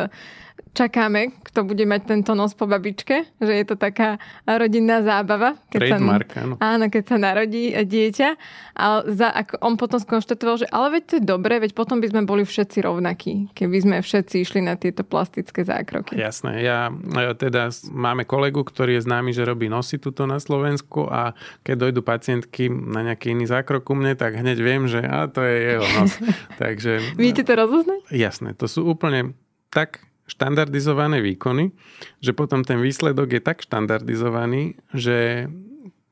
čakáme, 0.73 1.37
kto 1.45 1.69
bude 1.69 1.85
mať 1.85 2.09
tento 2.09 2.33
nos 2.33 2.57
po 2.57 2.65
babičke, 2.65 3.29
že 3.39 3.53
je 3.53 3.65
to 3.69 3.77
taká 3.77 4.17
rodinná 4.49 5.05
zábava. 5.05 5.61
Keď 5.69 5.81
Trademark, 5.81 6.29
sa, 6.33 6.41
áno. 6.45 6.55
Áno, 6.59 6.85
keď 6.89 7.05
sa 7.05 7.17
narodí 7.21 7.77
dieťa. 7.77 8.29
A 8.73 9.05
za, 9.05 9.29
ako 9.29 9.61
on 9.61 9.75
potom 9.77 10.01
skonštatoval, 10.01 10.65
že 10.65 10.67
ale 10.73 10.99
veď 10.99 11.03
to 11.05 11.15
je 11.21 11.25
dobré, 11.29 11.61
veď 11.61 11.77
potom 11.77 12.01
by 12.01 12.09
sme 12.09 12.25
boli 12.25 12.49
všetci 12.49 12.81
rovnakí, 12.81 13.53
keby 13.53 13.77
sme 13.85 13.97
všetci 14.01 14.35
išli 14.49 14.61
na 14.65 14.81
tieto 14.81 15.05
plastické 15.05 15.61
zákroky. 15.61 16.17
Jasné, 16.17 16.65
ja, 16.65 16.89
ja 17.13 17.33
teda 17.37 17.69
máme 17.93 18.25
kolegu, 18.25 18.65
ktorý 18.65 18.97
je 18.97 19.05
známy, 19.05 19.37
že 19.37 19.45
robí 19.45 19.69
nosy 19.69 20.01
tuto 20.01 20.25
na 20.25 20.41
Slovensku 20.41 21.05
a 21.05 21.37
keď 21.61 21.89
dojdu 21.89 22.01
pacientky 22.01 22.73
na 22.73 23.05
nejaký 23.05 23.37
iný 23.37 23.45
zákrok 23.45 23.85
u 23.93 23.95
mne, 23.95 24.17
tak 24.17 24.41
hneď 24.41 24.57
viem, 24.57 24.89
že 24.89 25.05
a 25.05 25.29
to 25.29 25.45
je 25.45 25.57
jeho 25.77 25.87
nos. 26.01 26.13
Takže... 26.63 26.93
Viete 27.21 27.45
to 27.45 27.53
rozoznať? 27.53 28.09
Jasné, 28.09 28.57
to 28.57 28.65
sú 28.65 28.89
úplne 28.89 29.37
tak 29.69 30.12
štandardizované 30.33 31.21
výkony, 31.21 31.77
že 32.25 32.33
potom 32.33 32.65
ten 32.65 32.81
výsledok 32.81 33.37
je 33.37 33.43
tak 33.45 33.61
štandardizovaný, 33.61 34.81
že 34.97 35.49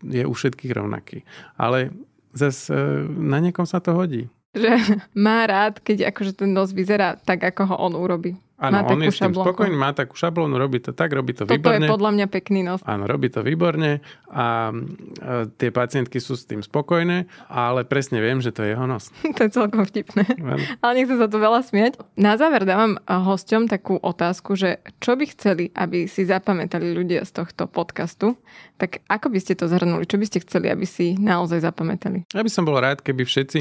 je 0.05 0.23
u 0.25 0.33
všetkých 0.33 0.73
rovnaký. 0.77 1.25
Ale 1.57 1.93
zase 2.37 2.73
na 3.09 3.41
niekom 3.41 3.65
sa 3.65 3.81
to 3.81 3.97
hodí. 3.97 4.29
Že 4.53 5.01
má 5.15 5.47
rád, 5.47 5.79
keď 5.81 6.11
akože 6.11 6.45
ten 6.45 6.51
nos 6.53 6.75
vyzerá 6.75 7.16
tak, 7.16 7.41
ako 7.41 7.71
ho 7.71 7.77
on 7.87 7.95
urobí. 7.97 8.37
Áno, 8.61 8.85
on 8.85 9.01
je 9.01 9.09
s 9.09 9.17
tým 9.17 9.33
šablónku. 9.33 9.57
spokojný, 9.57 9.73
má 9.73 9.97
takú 9.97 10.15
šablónu, 10.21 10.61
robí 10.61 10.85
to 10.85 10.93
tak, 10.93 11.17
robí 11.17 11.33
to 11.33 11.49
Toto 11.49 11.57
výborne. 11.57 11.89
je 11.89 11.89
podľa 11.89 12.11
mňa 12.13 12.27
pekný 12.29 12.61
nos. 12.61 12.85
Áno, 12.85 13.09
robí 13.09 13.33
to 13.33 13.41
výborne 13.41 14.05
a 14.29 14.69
e, 14.69 15.49
tie 15.57 15.73
pacientky 15.73 16.21
sú 16.21 16.37
s 16.37 16.45
tým 16.45 16.61
spokojné, 16.61 17.25
ale 17.49 17.89
presne 17.89 18.21
viem, 18.21 18.45
že 18.45 18.53
to 18.53 18.61
je 18.69 18.77
jeho 18.77 18.85
nos. 18.85 19.09
to 19.37 19.41
je 19.49 19.51
celkom 19.51 19.89
vtipné. 19.89 20.29
Áno. 20.37 20.61
Ale 20.85 20.93
nechcem 21.01 21.17
sa 21.17 21.33
tu 21.33 21.41
veľa 21.41 21.65
smiať. 21.65 22.05
Na 22.21 22.37
záver 22.37 22.69
dávam 22.69 23.01
eh, 23.01 23.03
hosťom 23.09 23.65
takú 23.65 23.97
otázku, 23.97 24.53
že 24.61 24.85
čo 25.01 25.17
by 25.17 25.25
chceli, 25.33 25.73
aby 25.73 26.05
si 26.05 26.29
zapamätali 26.29 26.93
ľudia 26.93 27.25
z 27.25 27.41
tohto 27.41 27.65
podcastu, 27.65 28.37
tak 28.77 29.01
ako 29.09 29.33
by 29.33 29.39
ste 29.41 29.57
to 29.57 29.73
zhrnuli? 29.73 30.05
Čo 30.05 30.21
by 30.21 30.27
ste 30.29 30.45
chceli, 30.45 30.69
aby 30.69 30.85
si 30.85 31.17
naozaj 31.17 31.65
zapamätali? 31.65 32.29
Ja 32.37 32.45
by 32.45 32.51
som 32.53 32.69
bol 32.69 32.77
rád, 32.77 33.01
keby 33.01 33.25
všetci, 33.25 33.61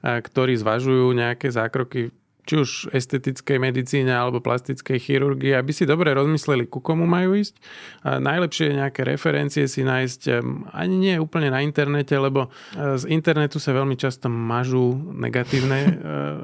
a, 0.00 0.20
ktorí 0.24 0.56
zvažujú 0.56 1.12
nejaké 1.12 1.52
zákroky 1.52 2.12
či 2.48 2.54
už 2.56 2.70
estetickej 2.96 3.60
medicíne 3.60 4.08
alebo 4.08 4.40
plastickej 4.40 4.96
chirurgii, 4.96 5.52
aby 5.52 5.68
si 5.68 5.84
dobre 5.84 6.16
rozmysleli, 6.16 6.64
ku 6.64 6.80
komu 6.80 7.04
majú 7.04 7.36
ísť. 7.36 7.60
A 8.08 8.16
najlepšie 8.16 8.72
je 8.72 8.78
nejaké 8.80 9.04
referencie 9.04 9.68
si 9.68 9.84
nájsť 9.84 10.40
ani 10.72 10.96
nie 10.96 11.20
úplne 11.20 11.52
na 11.52 11.60
internete, 11.60 12.16
lebo 12.16 12.48
e, 12.48 12.96
z 12.96 13.04
internetu 13.12 13.60
sa 13.60 13.76
veľmi 13.76 14.00
často 14.00 14.32
mažú 14.32 14.96
negatívne, 15.12 15.80
e, 15.84 15.92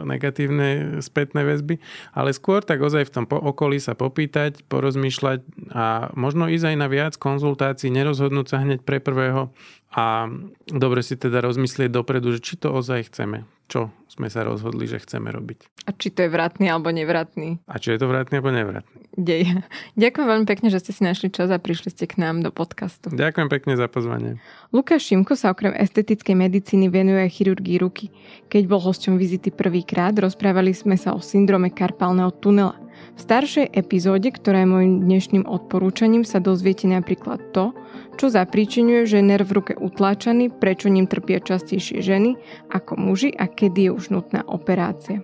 negatívne 0.13 1.01
spätné 1.01 1.41
väzby, 1.41 1.81
ale 2.13 2.37
skôr 2.37 2.61
tak 2.61 2.85
ozaj 2.85 3.09
v 3.09 3.15
tom 3.17 3.25
okolí 3.25 3.81
sa 3.81 3.97
popýtať, 3.97 4.61
porozmýšľať 4.69 5.73
a 5.73 6.13
možno 6.13 6.53
ísť 6.53 6.75
aj 6.75 6.77
na 6.77 6.89
viac 6.93 7.13
konzultácií, 7.17 7.89
nerozhodnúť 7.89 8.47
sa 8.53 8.61
hneď 8.61 8.85
pre 8.85 9.01
prvého 9.01 9.49
a 9.95 10.27
dobre 10.69 11.07
si 11.07 11.15
teda 11.15 11.39
rozmyslieť 11.41 11.89
dopredu, 11.89 12.35
že 12.35 12.43
či 12.43 12.55
to 12.59 12.75
ozaj 12.75 13.09
chceme, 13.09 13.47
čo 13.67 13.91
sme 14.07 14.31
sa 14.31 14.47
rozhodli, 14.47 14.87
že 14.87 15.03
chceme 15.03 15.33
robiť. 15.35 15.89
A 15.89 15.93
či 15.93 16.15
to 16.15 16.23
je 16.25 16.31
vratný 16.31 16.71
alebo 16.71 16.95
nevratný 16.95 17.59
A 17.67 17.77
či 17.83 17.93
je 17.93 17.99
to 17.99 18.07
vratný 18.07 18.39
alebo 18.39 18.55
nevratný. 18.55 18.99
dej. 19.19 19.59
Ďakujem 20.01 20.27
veľmi 20.29 20.47
pekne, 20.47 20.69
že 20.71 20.79
ste 20.81 20.93
si 20.95 21.03
našli 21.03 21.29
čas 21.35 21.51
a 21.51 21.59
prišli 21.59 21.91
ste 21.91 22.07
k 22.07 22.23
nám 22.23 22.45
do 22.45 22.55
podcastu. 22.55 23.11
Ďakujem 23.11 23.49
pekne 23.51 23.75
za 23.75 23.91
pozvanie. 23.91 24.39
Lukáš 24.71 25.11
Šimko 25.11 25.35
sa 25.35 25.51
okrem 25.51 25.75
estetickej 25.75 26.37
medicíny 26.37 26.87
venuje 26.93 27.25
aj 27.25 27.35
chirurgii 27.35 27.79
ruky. 27.81 28.15
Keď 28.53 28.62
bol 28.71 28.79
hosťom 28.79 29.19
vizity 29.19 29.51
prvýkrát, 29.51 30.15
rozprávali 30.15 30.71
sme 30.77 30.95
sa 30.95 31.17
o 31.17 31.21
syndrome 31.21 31.73
karpálneho 31.73 32.31
tunela. 32.39 32.79
V 33.13 33.21
staršej 33.21 33.77
epizóde, 33.77 34.33
ktorá 34.33 34.65
je 34.65 34.73
môjim 34.73 34.95
dnešným 35.05 35.45
odporúčaním, 35.45 36.25
sa 36.25 36.41
dozviete 36.41 36.89
napríklad 36.89 37.53
to, 37.53 37.77
čo 38.17 38.33
zapríčinuje, 38.33 39.05
že 39.05 39.21
je 39.21 39.29
nerv 39.29 39.47
v 39.47 39.57
ruke 39.61 39.73
utláčaný, 39.77 40.49
prečo 40.49 40.89
ním 40.89 41.05
trpia 41.05 41.45
častejšie 41.45 42.01
ženy 42.01 42.41
ako 42.73 42.97
muži 42.97 43.31
a 43.35 43.47
kedy 43.51 43.89
je 43.89 43.95
už 43.95 44.05
nutná 44.11 44.43
operácia. 44.49 45.21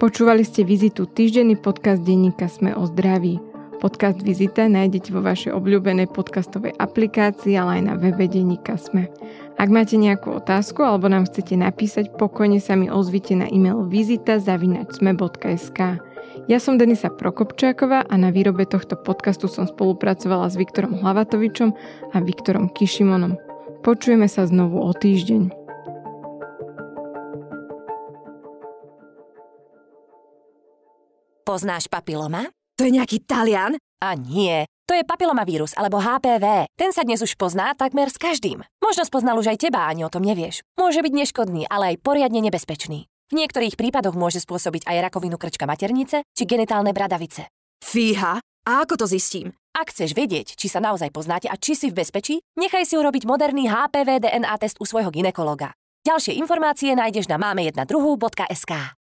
Počúvali 0.00 0.42
ste 0.48 0.64
vizitu 0.64 1.04
týždenný 1.04 1.60
podcast 1.60 2.00
denníka 2.00 2.48
Sme 2.48 2.72
o 2.72 2.88
zdraví. 2.88 3.36
Podcast 3.80 4.20
Vizita 4.20 4.68
nájdete 4.68 5.08
vo 5.08 5.24
vašej 5.24 5.56
obľúbenej 5.56 6.12
podcastovej 6.12 6.76
aplikácii, 6.76 7.56
ale 7.56 7.80
aj 7.80 7.82
na 7.88 7.96
webe 7.96 8.28
denníka 8.28 8.76
Sme. 8.76 9.08
Ak 9.56 9.72
máte 9.72 9.96
nejakú 9.96 10.36
otázku 10.36 10.84
alebo 10.84 11.08
nám 11.08 11.24
chcete 11.28 11.56
napísať, 11.56 12.12
pokojne 12.16 12.60
sa 12.60 12.76
mi 12.76 12.92
ozvite 12.92 13.32
na 13.36 13.48
e-mail 13.48 13.88
vizita.sme.sk. 13.88 15.80
Ja 16.50 16.58
som 16.58 16.82
Denisa 16.82 17.14
Prokopčáková 17.14 18.10
a 18.10 18.14
na 18.18 18.34
výrobe 18.34 18.66
tohto 18.66 18.98
podcastu 18.98 19.46
som 19.46 19.70
spolupracovala 19.70 20.50
s 20.50 20.58
Viktorom 20.58 20.98
Hlavatovičom 20.98 21.70
a 22.10 22.16
Viktorom 22.18 22.74
Kišimonom. 22.74 23.38
Počujeme 23.86 24.26
sa 24.26 24.50
znovu 24.50 24.82
o 24.82 24.90
týždeň. 24.90 25.46
Poznáš 31.46 31.86
papiloma? 31.86 32.50
To 32.82 32.82
je 32.82 32.98
nejaký 32.98 33.22
Talian? 33.22 33.78
A 34.02 34.18
nie, 34.18 34.66
to 34.90 34.98
je 34.98 35.06
papilomavírus 35.06 35.78
alebo 35.78 36.02
HPV. 36.02 36.66
Ten 36.74 36.90
sa 36.90 37.06
dnes 37.06 37.22
už 37.22 37.38
pozná 37.38 37.78
takmer 37.78 38.10
s 38.10 38.18
každým. 38.18 38.66
Možno 38.82 39.06
spoznal 39.06 39.38
už 39.38 39.54
aj 39.54 39.70
teba, 39.70 39.86
ani 39.86 40.02
o 40.02 40.10
tom 40.10 40.26
nevieš. 40.26 40.66
Môže 40.74 40.98
byť 40.98 41.14
neškodný, 41.14 41.70
ale 41.70 41.94
aj 41.94 42.02
poriadne 42.02 42.42
nebezpečný. 42.42 43.09
V 43.30 43.38
niektorých 43.38 43.78
prípadoch 43.78 44.18
môže 44.18 44.42
spôsobiť 44.42 44.90
aj 44.90 45.06
rakovinu 45.06 45.38
krčka 45.38 45.62
maternice 45.62 46.26
či 46.34 46.42
genitálne 46.50 46.90
bradavice. 46.90 47.46
Fíha, 47.78 48.42
a 48.42 48.72
ako 48.82 49.00
to 49.00 49.06
zistím? 49.06 49.54
Ak 49.70 49.94
chceš 49.94 50.18
vedieť, 50.18 50.58
či 50.58 50.66
sa 50.66 50.82
naozaj 50.82 51.14
poznáte 51.14 51.46
a 51.46 51.54
či 51.54 51.78
si 51.78 51.94
v 51.94 52.02
bezpečí, 52.02 52.42
nechaj 52.58 52.82
si 52.90 52.98
urobiť 52.98 53.30
moderný 53.30 53.70
HPV 53.70 54.26
DNA 54.26 54.54
test 54.58 54.82
u 54.82 54.84
svojho 54.84 55.14
ginekologa. 55.14 55.70
Ďalšie 56.02 56.34
informácie 56.42 56.90
nájdeš 56.98 57.30
na 57.30 57.38
máme1.sk. 57.38 58.99